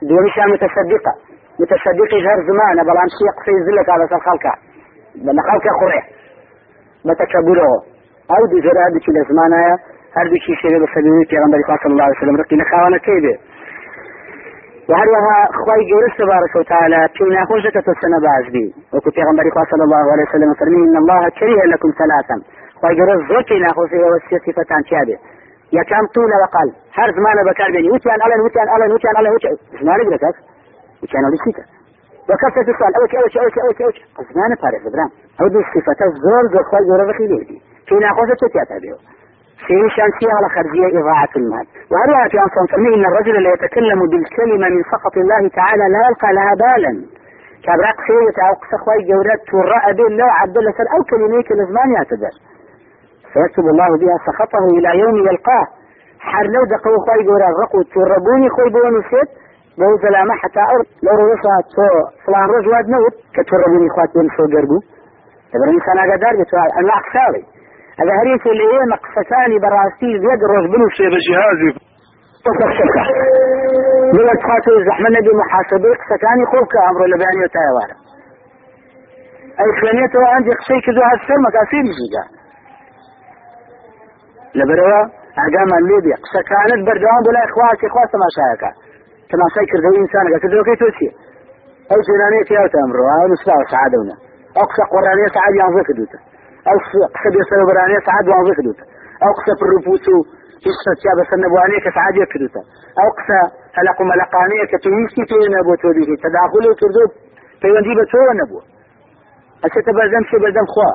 دونيشا 0.10 0.44
متصدقة. 0.54 1.14
متصدقي 1.62 2.18
غير 2.28 2.38
زمانة 2.50 2.82
بلان 2.90 3.10
شيء 3.18 3.30
قصي 3.38 3.54
زلك 3.68 3.90
على 3.90 4.04
الخلقة 4.04 4.54
بل 5.26 5.38
خلقة 5.50 5.70
خوري. 5.80 6.02
بتكبره. 7.06 7.95
أو 8.32 8.46
دي 8.52 8.60
جرى 8.66 8.80
هذه 8.88 9.00
كل 9.06 9.18
زمانها 9.30 9.72
هر 10.18 10.26
بشي 10.34 10.56
شيء 10.62 10.76
بسبيل 10.84 11.26
پیغمبر 11.34 11.60
صلى 11.84 11.92
الله 11.94 12.04
عليه 12.04 12.18
وسلم 12.18 12.36
رقي 12.42 12.56
نخوانا 12.62 12.98
كيبه 12.98 13.36
وهروها 14.90 15.38
خواهي 15.60 15.84
جورس 15.92 16.14
تبارك 16.18 16.54
وتعالى 16.60 17.00
كنا 17.18 17.46
خوشة 17.46 17.76
السنة 17.94 18.18
بازبي 18.26 18.66
وكو 18.94 19.10
پیغمبر 19.18 19.44
صلى 19.72 19.84
الله 19.88 20.04
عليه 20.14 20.26
وسلم 20.30 20.54
فرمي 20.60 20.82
إن 20.90 20.98
الله 21.02 21.22
كره 21.40 21.62
لكم 21.74 21.90
ثلاثا 22.02 22.36
خواهي 22.80 22.96
جورس 23.00 23.20
زوكي 23.30 23.60
ناخوشة 23.60 23.98
وسيا 24.12 24.40
صفتان 24.46 24.82
كابه 24.92 25.18
يا 25.78 25.84
كان 25.92 26.04
طول 26.16 26.32
وقال 26.42 26.70
هر 26.98 27.08
زمان 27.18 27.38
بكار 27.50 27.70
بيني 27.76 27.90
وتيان 27.92 28.20
ألن 28.26 28.42
وتيان 28.46 28.68
ألن 28.76 28.92
وتيان 28.96 29.16
ألن 29.20 29.34
وتيان 29.36 29.56
زمان 29.82 29.98
بلكك 30.10 30.36
وتيان 31.04 31.24
أولي 31.26 31.38
سيكا 31.46 31.64
وكفة 32.30 32.62
السؤال 32.74 32.94
أوك 33.02 33.14
أوك 33.16 33.36
أوك 33.44 33.58
أوك 33.68 33.82
أوك 33.82 34.28
زمان 34.34 34.52
فارغ 34.62 34.80
زبران 34.86 35.10
أو 35.42 35.48
دي 35.48 35.58
الصفة 35.66 36.00
الزور 36.10 36.44
زور 36.54 36.64
خواهي 36.70 36.86
جورس 36.90 37.10
رخي 37.10 37.28
ليدي 37.28 37.58
كنا 37.90 38.10
خوشة 38.18 38.36
تتياتا 38.42 38.78
بيو 38.84 38.98
في 39.66 39.76
شمسية 39.96 40.32
على 40.38 40.48
خرجية 40.56 40.88
إضاعة 41.00 41.34
المال 41.42 41.66
وهذا 41.92 42.30
في 42.32 42.38
أنصان 42.46 42.66
فرمي 42.72 42.90
إن 42.96 43.06
الرجل 43.06 43.44
لا 43.44 43.50
يتكلم 43.54 44.00
بالكلمة 44.12 44.68
من 44.76 44.82
سخط 44.92 45.16
الله 45.18 45.48
تعالى 45.60 45.84
لا 45.94 46.00
يلقى 46.08 46.30
لها 46.38 46.54
بالا. 46.64 46.94
كابراق 47.66 47.98
خيرة 48.08 48.38
أو 48.50 48.54
قصخوي 48.62 49.00
جورات 49.10 49.42
تورأ 49.52 49.92
به 49.98 50.08
لو 50.20 50.30
عبد 50.42 50.58
الله 50.58 50.74
أو 50.96 51.00
كلميك 51.12 51.52
الزمان 51.52 51.90
يعتذر 51.98 52.34
فيكتب 53.34 53.66
الله 53.74 53.90
بها 54.02 54.18
سخطه 54.28 54.64
إلى 54.78 55.00
يوم 55.00 55.16
يلقاه 55.28 55.66
حر 56.20 56.46
لو 56.56 56.64
دقوا 56.74 56.98
خوي 57.06 57.24
جورا 57.24 57.50
رقوا 57.64 57.84
توربوني 57.94 58.50
خوي 58.50 58.70
بوني 58.70 59.02
ست 59.12 59.30
أرض 60.74 60.88
لو 61.06 61.16
روسا 61.30 61.56
تو 61.76 61.88
فلان 62.26 62.48
رجل 62.56 62.70
واد 62.74 62.88
نوت 62.96 63.16
كتوربوني 63.36 63.90
خواتين 63.96 64.28
سو 64.38 64.44
قربو 64.54 64.78
تبرا 65.52 65.72
إنسان 65.78 65.98
أقدار 66.04 66.34
بتوال 66.40 66.70
أنا 66.80 66.94
أقساوي 67.00 67.44
هذا 68.00 68.14
هريك 68.20 68.44
اللي 68.54 68.66
هي 68.74 68.80
مقصتاني 68.94 69.58
براسي 69.64 70.10
زياد 70.24 70.42
الرجل 70.48 70.68
بنو 70.74 70.88
شيء 70.98 71.10
بجهازي 71.14 71.72
من 74.16 74.26
اتخاطي 74.34 74.74
زحمة 74.90 75.10
نبي 75.18 75.32
محاسبة 75.42 75.90
قصتاني 76.02 76.44
خوك 76.52 76.74
أمر 76.90 77.02
لبياني 77.12 77.40
وتايوارا 77.44 77.96
أي 79.62 79.70
خلانيته 79.80 80.20
عندي 80.34 80.52
قصي 80.60 80.78
كذو 80.86 81.02
هالسر 81.10 81.38
مكاسير 81.48 81.82
مجيدا 81.90 82.24
لبروا 84.60 85.02
أقام 85.46 85.70
الليبي 85.80 86.12
قصة 86.24 86.42
كانت 86.52 86.80
بردوان 86.88 87.22
بلا 87.28 87.42
إخوات 87.48 87.80
إخوات 87.90 88.12
ما 88.22 88.28
شايكا 88.38 88.72
كما 89.36 89.48
سيكر 89.56 89.80
ذو 89.84 89.92
إنسان 90.02 90.26
قلت 90.34 90.46
ذو 90.54 90.64
كي 90.68 90.76
توسي 90.82 91.10
أو 91.92 91.98
جنانية 92.08 92.50
يا 92.58 92.68
تأمرو 92.74 93.04
أو 93.16 93.26
نسبة 93.34 93.54
سعادونا 93.72 94.16
أقصى 94.64 94.84
قرآنية 94.94 95.28
سعاد 95.36 95.54
ينظر 95.62 95.84
كدوتا 95.90 96.20
أو 96.70 96.76
قصة 96.84 97.28
بيصير 97.34 97.62
برانية 97.70 98.00
سعاد 98.08 98.26
ينظر 98.34 98.54
كدوتا 98.60 98.86
أو 99.24 99.30
قصة 99.38 99.60
الربوتو 99.66 100.18
قصة 100.66 101.00
يا 101.08 101.14
بس 101.20 101.30
النبوانية 101.38 101.80
كسعاد 101.86 102.16
يكدوتا 102.24 102.62
أو 103.02 103.08
قصة 103.18 103.40
هلق 103.78 103.98
ملقانية 104.12 104.66
كتويسي 104.72 105.24
تو 105.30 105.38
نبو 105.56 105.74
توديه 105.82 106.16
تداخلو 106.24 106.72
تردو 106.80 107.06
تيوندي 107.62 107.94
بتو 108.00 108.22
نبو 108.42 108.60
أشي 109.66 109.80
تبازم 109.88 110.24
شي 110.30 110.38
بزم 110.44 110.68
خوا. 110.74 110.92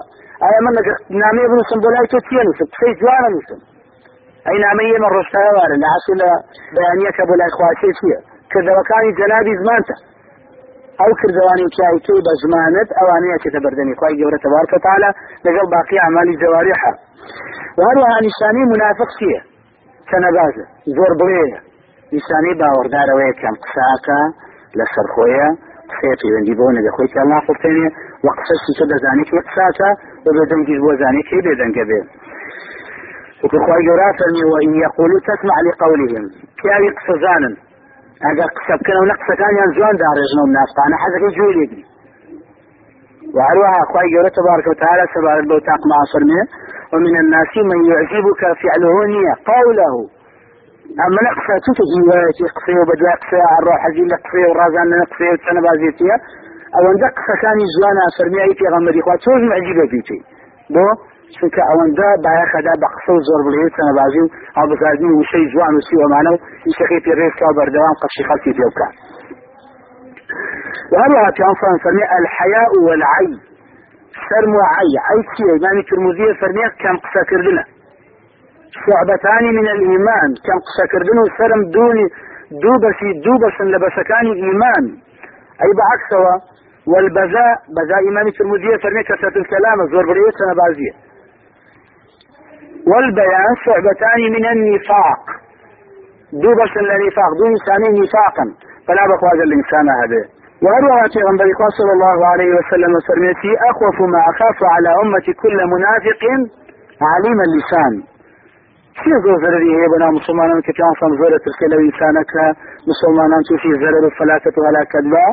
أي 0.46 0.56
من 0.64 0.74
نامي 1.22 1.42
ابن 1.48 1.58
سنبولاي 1.70 2.06
توتيانو 2.12 2.52
سبسي 2.58 2.90
جوانا 3.00 3.28
نسن 3.34 3.60
أي 4.48 4.56
نامي 4.64 4.92
من 5.02 5.10
رشتها 5.18 5.50
وارا 5.56 5.76
لعسل 5.82 6.20
بيانية 6.74 7.10
كبولاي 7.16 7.50
خواتي 7.56 7.90
فيها 8.00 8.20
كذا 8.20 8.29
وكاني 8.56 9.10
جنابي 9.20 9.52
زمانته 9.62 9.94
أو 11.02 11.10
کردوانی 11.20 11.66
پیاوی 11.74 12.00
تو 12.06 12.14
بە 12.26 12.32
زمانت 12.42 12.88
ئەوانەیە 12.98 13.38
کە 13.42 13.48
دەبەردەنی 13.54 13.94
خی 14.00 14.14
گەورە 14.20 14.38
تبارکە 14.44 14.78
تعالی 14.84 15.10
لەگەڵ 15.46 15.66
باقی 15.74 15.98
ئەعمالی 16.02 16.36
جوارحە 16.42 16.92
وهروها 17.78 18.18
نیشانی 18.26 18.64
منافق 18.72 19.10
چییە؟ 19.18 19.40
کەنەبازە 20.10 20.64
زۆر 20.96 21.12
بڵێە 21.20 21.58
نیشانی 22.14 22.52
باوەڕدارەوەی 22.60 23.32
کەم 23.40 23.54
قساکە 23.64 24.20
لەسەر 24.78 25.06
خۆیە 25.14 25.48
قسەیە 25.90 26.16
پەیوەندی 26.20 26.54
بۆ 26.58 26.66
نەگە 26.76 26.90
خۆی 26.96 27.08
کە 27.14 27.22
ناخۆتێنێ 27.32 27.86
وە 28.24 28.32
قسەسی 28.38 28.72
تۆ 28.78 28.84
دەزانی 28.92 29.24
کێ 29.28 29.40
قساکە 29.48 29.90
بە 30.24 30.30
بێدەنگیش 30.36 30.78
بۆ 30.84 30.90
زانی 31.00 31.22
کێ 31.28 31.38
بێدەنگە 31.46 31.84
بێ. 31.90 32.00
وكخواي 33.42 33.82
جورا 33.86 34.08
فرمي 34.18 34.44
وإن 34.52 34.70
يقولوا 34.86 35.20
تسمع 35.28 35.56
لقولهم. 35.66 36.24
كياوي 36.60 36.88
قصزانا 36.96 37.50
اگر 38.28 38.48
قسە 38.56 38.74
بکەن 38.80 38.96
و 39.00 39.08
لە 39.10 39.14
قسەکانیان 39.20 39.70
جوان 39.76 39.94
داڕێژنە 40.02 40.42
و 40.44 40.52
ناستانە 40.56 40.96
حەزەکەی 41.02 41.34
جوێ 41.36 41.52
لێگری 41.56 41.84
وهروها 43.34 43.76
أخوي 43.84 44.10
جورة 44.14 44.28
تبارك 44.28 44.66
وتعالى 44.66 45.04
سبارك 45.14 45.44
بو 45.50 45.58
تاقم 45.58 45.92
فرمي 46.12 46.40
ومن 46.92 47.14
الناس 47.22 47.52
من 47.70 47.80
يعجبك 47.92 48.42
فعله 48.62 48.94
نية 49.14 49.34
قوله. 49.50 49.94
أما 51.04 51.20
نقصى 51.28 51.54
تتجي 51.64 52.00
وياتي 52.08 52.44
قصي 52.56 52.74
وبدوا 52.80 53.14
قصي 53.22 53.40
الروح 53.58 53.78
حزين 53.84 54.06
لقصي 54.12 54.42
ورازان 54.50 54.88
نقصي 55.02 55.26
وتسنة 55.32 55.60
بازيتية 55.66 56.16
أو 56.76 56.82
أن 56.90 56.96
قصة 57.16 57.34
كان 57.42 57.58
جوانا 57.74 58.04
فرمي 58.18 58.42
أي 58.44 58.54
في 58.58 58.64
غمري 58.74 59.02
خواه 59.02 59.16
توجي 59.24 59.46
معجبة 59.52 59.84
بيتي 59.92 60.18
بو؟ 60.74 60.86
چونکە 61.36 61.62
ئەوەندە 61.68 62.08
باەخەدا 62.24 62.74
بە 62.82 62.88
قسە 62.94 63.10
و 63.14 63.20
زۆر 63.28 63.40
بڵێت 63.46 63.72
چەنە 63.76 63.92
بازی 63.98 64.20
و 64.24 64.28
هەڵبزاردنی 64.58 65.12
وشەی 65.18 65.46
جوان 65.52 65.74
و 65.74 65.84
سیوەمانە 65.88 66.30
و 66.32 66.38
ئیشەکەی 66.66 67.00
پێڕێستا 67.06 67.48
بەردەوام 67.58 67.96
قەشی 68.02 68.24
خەڵکی 68.28 68.52
پێ 68.56 68.66
بکات. 68.70 68.94
وهروها 70.92 71.30
في 71.36 71.42
أنصار 71.50 71.78
فرمي 71.84 72.04
الحياء 72.18 72.72
والعي. 72.86 73.30
سرم 74.28 74.52
وعي. 74.60 74.92
عي 75.08 75.20
كي؟ 75.36 75.44
إمام 75.56 75.76
الترمذي 75.82 76.34
فرمي 76.40 76.64
كم 76.82 76.96
قصة 77.04 77.22
كردنا. 77.30 77.64
شعبتان 78.82 79.44
من 79.58 79.66
الإيمان. 79.74 80.30
كم 80.46 80.58
قصة 80.66 80.84
كردنا 80.92 81.22
سرم 81.38 81.60
دوني 81.76 82.06
دوبسي 82.62 83.10
دوبسا 83.24 83.64
لبسكان 83.72 84.26
الإيمان 84.36 84.84
أي 85.62 85.70
بعكسه 85.80 86.22
والبذاء 86.90 87.54
بذاء 87.76 88.02
إمام 88.10 88.26
الترمذي 88.32 88.78
فرمي 88.82 89.02
كثرة 89.02 89.36
الكلام 89.42 89.78
زور 89.92 90.04
بريوت 90.06 90.34
سنة 90.40 90.54
بازية 90.62 91.09
والبيان 92.90 93.52
شعبتان 93.64 94.20
من 94.36 94.44
النفاق. 94.54 95.22
دوبس 96.42 96.72
النفاق 96.82 97.30
دون 97.38 97.50
إنسان 97.56 97.82
نفاقا. 98.02 98.44
فلا 98.86 99.02
بقوا 99.10 99.28
هذا 99.32 99.44
الإنسان 99.48 99.86
هذا. 100.00 100.22
وأروى 100.64 101.02
پیغمبر 101.14 101.46
صلى 101.78 101.92
الله 101.96 102.18
عليه 102.32 102.50
وسلم 102.58 102.92
فرميتي 103.08 103.52
أخوف 103.70 103.96
ما 104.12 104.20
أخاف 104.30 104.58
على 104.74 104.90
أمتي 105.02 105.32
كل 105.42 105.58
منافق 105.74 106.22
عليم 107.12 107.38
اللسان. 107.48 107.92
چی 109.04 109.10
زۆرزەری 109.24 109.70
هەیە 109.76 109.88
بەنا 109.92 110.08
مسلمانان 110.18 110.60
کە 110.66 110.72
پیانسان 110.76 111.10
زۆرە 111.20 111.38
ترکە 111.44 111.66
لەو 111.72 111.80
ئینسانەکە 111.84 112.44
مسلمانان 112.90 113.42
تووشی 113.48 113.72
زەرەر 113.82 114.04
و 114.06 114.10
فەلاتەت 114.18 114.54
و 114.58 114.66
هەلاکەت 114.68 115.04
بە 115.12 115.24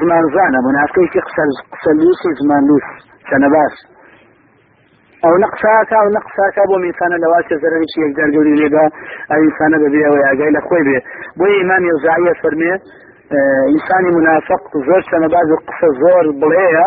زمان 0.00 0.24
قسە 1.72 1.90
لووسی 1.98 2.30
زمان 2.40 2.62
لوس. 2.68 2.88
باش 3.54 3.74
ئەو 5.24 5.34
نەقساکە 5.44 5.98
و 6.04 6.08
نەقساکە 6.16 6.62
بۆ 6.70 6.76
میسانە 6.84 7.16
لەواسە 7.24 7.54
زەرەرێکی 7.62 7.98
یەکجار 8.04 8.30
گەوری 8.34 8.54
لێدا 8.60 8.84
ئەو 9.30 9.40
ئینسانە 9.44 9.76
بەبێ 9.82 10.00
ئەوە 10.06 10.18
یاگای 10.26 10.52
لە 10.56 10.60
خۆی 10.66 10.84
بێ 10.88 10.98
بۆ 11.38 11.44
ئیمامی 11.58 11.90
وزایە 11.96 12.34
فەرمێ 12.42 12.74
ئینسانی 13.72 14.10
منافق 14.18 14.62
زۆر 14.86 15.02
چەنە 15.10 15.28
باز 15.34 15.48
و 15.50 15.56
قسە 15.68 15.88
زۆر 16.02 16.24
بڵێە 16.40 16.86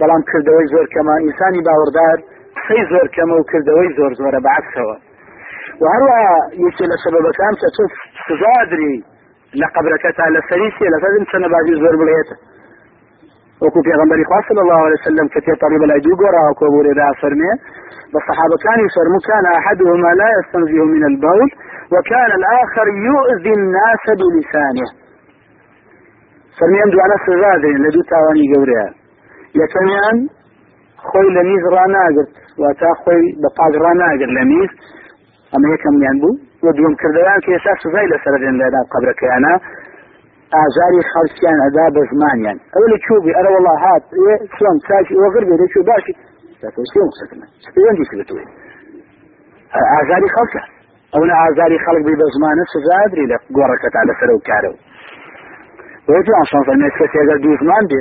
بەڵام 0.00 0.22
کردەوەی 0.30 0.66
زۆر 0.74 0.86
کەمە 0.94 1.14
ئینسانی 1.24 1.60
باوەڕدار 1.66 2.18
قسەی 2.56 2.82
زۆر 2.92 3.06
کەمە 3.14 3.34
و 3.38 3.44
کردەوەی 3.50 3.90
زۆر 3.98 4.12
زۆرە 4.20 4.40
بەعکسەوە 4.46 4.96
و 5.80 5.84
هەروە 5.94 6.18
یەکێ 6.64 6.84
لە 6.92 6.96
سەبەبەکان 7.04 7.54
کە 7.60 7.68
تۆ 7.76 7.82
سزادری 8.26 8.94
لە 9.60 9.66
قبرەکە 9.74 10.10
تا 10.18 10.26
لە 10.36 10.40
سەریسی 10.48 10.86
لە 10.94 10.98
سەرم 11.02 11.24
چەنە 11.30 11.48
بازی 11.54 11.74
زۆر 11.82 11.94
بڵێتە 12.00 12.36
وەکو 13.62 13.80
پێغمبەری 13.88 14.24
خوا 14.28 14.40
صلی 14.48 14.62
الله 14.64 14.80
عليه 14.86 14.98
وسلم 15.00 15.26
کە 15.32 15.40
تێپەڕی 15.46 15.78
بەلای 15.82 16.00
دوو 16.04 16.20
گۆڕاوە 16.22 16.52
کۆبورێدا 16.60 17.08
فەرمێ 17.20 17.52
بصحابكان 18.12 18.80
فرمو 18.94 19.18
كان 19.28 19.46
أحدهما 19.58 20.10
لا 20.20 20.28
يستنزه 20.38 20.84
من 20.94 21.04
البول 21.10 21.48
وكان 21.92 22.30
الآخر 22.40 22.86
يؤذي 23.08 23.52
الناس 23.60 24.04
بلسانه. 24.20 24.86
فرميان 26.58 26.88
دوانا 26.94 27.16
سزادين 27.26 27.76
لدو 27.84 28.02
تاواني 28.10 28.44
قوريها 28.54 28.88
يكميان 29.62 30.16
خوي 31.08 31.28
لميز 31.36 31.62
راناقرت 31.76 32.32
واتا 32.60 32.90
خوي 33.02 33.22
بقاق 33.42 33.72
راناقر 33.86 34.30
لميز 34.38 34.70
ئەمە 35.52 35.68
یەکەمیان 35.74 36.16
بوو 36.22 36.38
و 36.64 36.72
دوم 36.78 36.94
کردوان 37.00 37.38
کە 37.44 37.50
ئێستا 37.54 37.72
سزای 37.82 38.06
لەسەرێن 38.12 38.56
لەدا 38.62 38.80
قبرەکەیانە 38.92 39.54
ئازاری 40.56 41.00
خەڵکیان 41.12 41.58
ئەدا 41.64 41.86
بە 41.94 42.02
زمانیان 42.12 42.58
ئەو 42.74 42.84
لە 42.92 42.98
چوبی 43.04 43.32
ئەرە 43.36 43.50
وڵا 43.56 43.74
هات 43.84 44.02
چۆن 44.56 44.76
چاکی 44.86 45.14
وەگر 45.22 45.44
بێ 45.48 45.56
لەچوو 45.62 45.84
باشی. 45.90 46.14
سێوەندی 47.74 48.04
کردوێ 48.10 48.44
ئازاری 49.92 50.28
خەڵکە. 50.34 50.62
ئەو 51.12 51.22
لە 51.30 51.34
ئازاری 51.40 51.78
خەڵک 51.84 52.02
بی 52.06 52.14
بە 52.20 52.26
زمانە 52.34 52.64
سزادری 52.74 53.26
لە 53.32 53.36
گۆڕەکەتا 53.56 54.00
لەسەر 54.08 54.30
و 54.36 54.40
کارەوە. 54.48 54.78
وجوان 56.08 56.44
شان 56.50 56.62
فرمێت 56.68 56.94
کەس 56.98 57.12
ئەگەر 57.20 57.38
دوو 57.44 57.56
زمان 57.62 57.84
بێ. 57.90 58.00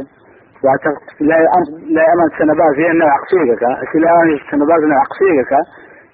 لا 0.66 2.04
أمان 2.14 2.30
سنباز 2.40 2.76
عقصيقك 3.18 3.62
لا 4.04 4.10
أمان 4.12 4.40
سنباز 4.52 4.84
أنه 4.84 4.96
عقصيقك 4.96 5.52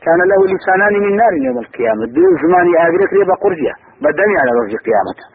كان 0.05 0.19
له 0.31 0.39
لسانان 0.53 0.93
من 1.03 1.15
نار 1.15 1.33
يوم 1.45 1.57
القيامة 1.57 2.05
دو 2.05 2.37
زماني 2.43 2.73
آقرك 2.85 3.13
لي 3.13 3.25
بقرجة 3.25 3.73
بدني 4.01 4.35
على 4.41 4.51
وجه 4.59 4.77
قيامته 4.87 5.34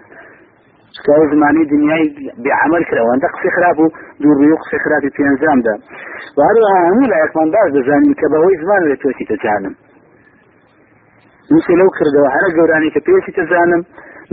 سكاو 0.96 1.22
زماني 1.32 1.64
دنياي 1.74 2.04
بعمل 2.44 2.82
كلا 2.88 3.02
وأنت 3.06 3.24
قصي 3.34 3.50
خرابو 3.56 3.86
دور 4.22 4.36
بيو 4.40 4.56
قصي 4.62 4.78
خرابي 4.84 5.10
في 5.14 5.22
انزام 5.30 5.58
دا 5.66 5.74
وهذا 6.36 6.60
هم 6.92 7.02
لا 7.10 7.16
يكمن 7.24 7.48
باز 7.54 7.68
بزاني 7.76 8.14
كبهوي 8.20 8.54
زمان 8.62 8.82
لتوسي 8.90 9.24
تجانم 9.30 9.74
مثل 11.54 11.72
لو 11.80 11.88
كردو 11.96 12.24
على 12.34 12.46
قوراني 12.56 12.90
كبيسي 12.94 13.32
تزانم. 13.38 13.82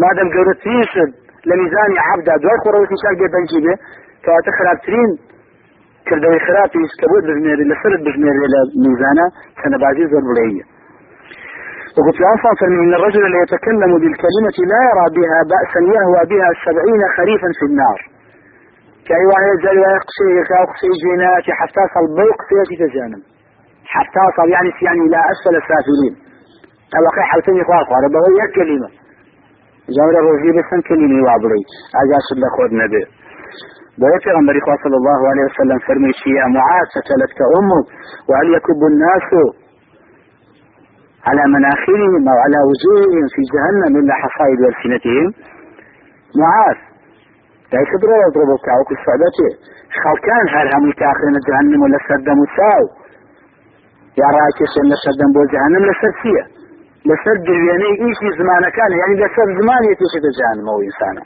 ما 0.01 0.09
دام 0.17 0.29
قورت 0.35 0.63
يسد 0.79 1.11
لميزاني 1.49 1.97
عبدا 2.07 2.33
دوار 2.43 2.57
خروش 2.63 2.87
نشاك 2.93 3.17
بي 3.19 3.27
بنجي 3.33 3.59
بي 3.65 3.73
كواتا 4.25 4.51
خرابترين 4.57 5.11
کردەوەی 6.09 6.39
خراپی 6.47 6.83
کە 6.99 7.05
بۆ 7.11 7.17
بژمێری 7.27 7.65
لەسرت 7.71 8.01
بژمێری 8.07 8.47
لە 8.53 8.61
میزانە 8.83 9.25
سەنەبازی 9.61 10.05
زۆر 10.11 10.23
بڵەیە 10.29 10.65
وقلت 11.97 12.19
أصلا 12.35 12.51
فمن 12.59 12.93
الرجل 12.97 13.21
اللي 13.27 13.39
يتكلم 13.45 13.91
بالكلمة 14.01 14.57
لا 14.71 14.79
يرى 14.89 15.05
بها 15.17 15.39
بأسا 15.51 15.79
يهوى 15.95 16.21
بها 16.31 16.49
سبعين 16.65 17.01
خريفا 17.17 17.49
في 17.59 17.65
النار. 17.69 17.99
كأي 19.07 19.25
واحد 19.31 19.55
جاي 19.65 19.77
يقصيك 19.95 20.49
أو 20.57 20.63
قصي 20.71 20.89
جينات 21.03 21.45
حتى 21.59 21.83
صل 21.93 22.05
بوق 22.17 22.39
سيأتي 22.49 22.75
تجانب 22.81 23.21
حتى 23.93 24.23
صل 24.37 24.49
يعني 24.55 24.69
يعني 24.87 25.01
إلى 25.07 25.19
أسفل 25.31 25.55
السافلين. 25.61 26.13
طبقي 26.93 27.23
حوتين 27.31 27.61
إخوان 27.61 27.83
قارب 27.91 28.13
هو 28.25 28.39
كلمة. 28.57 28.89
جامل 29.95 30.15
الرجل 30.21 30.49
بسن 30.57 30.79
كلمة 30.89 31.17
وعبري 31.25 31.61
أجاس 32.03 32.25
الله 32.35 32.49
خود 32.57 32.71
نبي 32.83 33.03
بوي 34.01 34.17
پیغمبر 34.25 34.55
صلى 34.83 34.97
الله 35.01 35.19
عليه 35.29 35.45
وسلم 35.49 35.79
فرمي 35.87 36.11
يا 36.39 36.45
معاذ 36.57 36.85
سكلتك 36.95 37.39
أمك 37.57 37.87
وهل 38.29 38.47
يكب 38.55 38.81
الناس 38.91 39.29
على 41.27 41.43
مناخرهم 41.55 42.23
أو 42.31 42.37
على 42.45 42.59
وجوههم 42.69 43.25
في 43.33 43.41
جهنم 43.53 43.91
إلا 43.99 44.13
حصائد 44.21 44.59
ألسنتهم. 44.69 45.27
معاذ. 46.41 46.77
يكبر 47.73 48.09
يضربك 48.25 48.65
أو 48.75 48.81
كالصعبته 48.89 49.49
خال 50.01 50.17
كان 50.27 50.45
هل 50.55 50.67
هم 50.75 50.89
يتاخرين 50.89 51.35
جهنم 51.47 51.81
ولا 51.83 51.99
سدم 52.09 52.39
وساو؟ 52.43 52.83
يا 54.21 54.27
راكش 54.37 54.73
إن 54.81 54.91
سدم 55.05 55.29
بو 55.35 55.41
جهنم 55.53 55.83
لسرسية 55.89 56.43
لسد 57.09 57.47
يعني 57.69 57.87
إيش 58.03 58.19
زمان 58.39 58.63
كان؟ 58.77 58.91
يعني 59.01 59.13
لسد 59.21 59.49
زمان 59.61 59.81
يتيشت 59.91 60.25
جهنم 60.39 60.69
أو 60.69 60.79
إنسانا. 60.87 61.21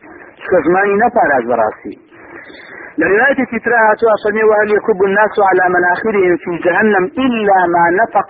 زماني 0.65 0.93
نفر 1.05 1.29
براسي. 1.49 1.93
لرواية 2.97 3.41
تتراها 3.51 3.93
فرمي 4.23 4.43
وهل 4.49 4.69
يكب 4.77 4.99
الناس 5.09 5.35
على 5.49 5.63
مناخرهم 5.75 6.33
في 6.43 6.51
جهنم 6.65 7.03
إلا 7.25 7.57
ما 7.73 7.83
نفق 8.01 8.29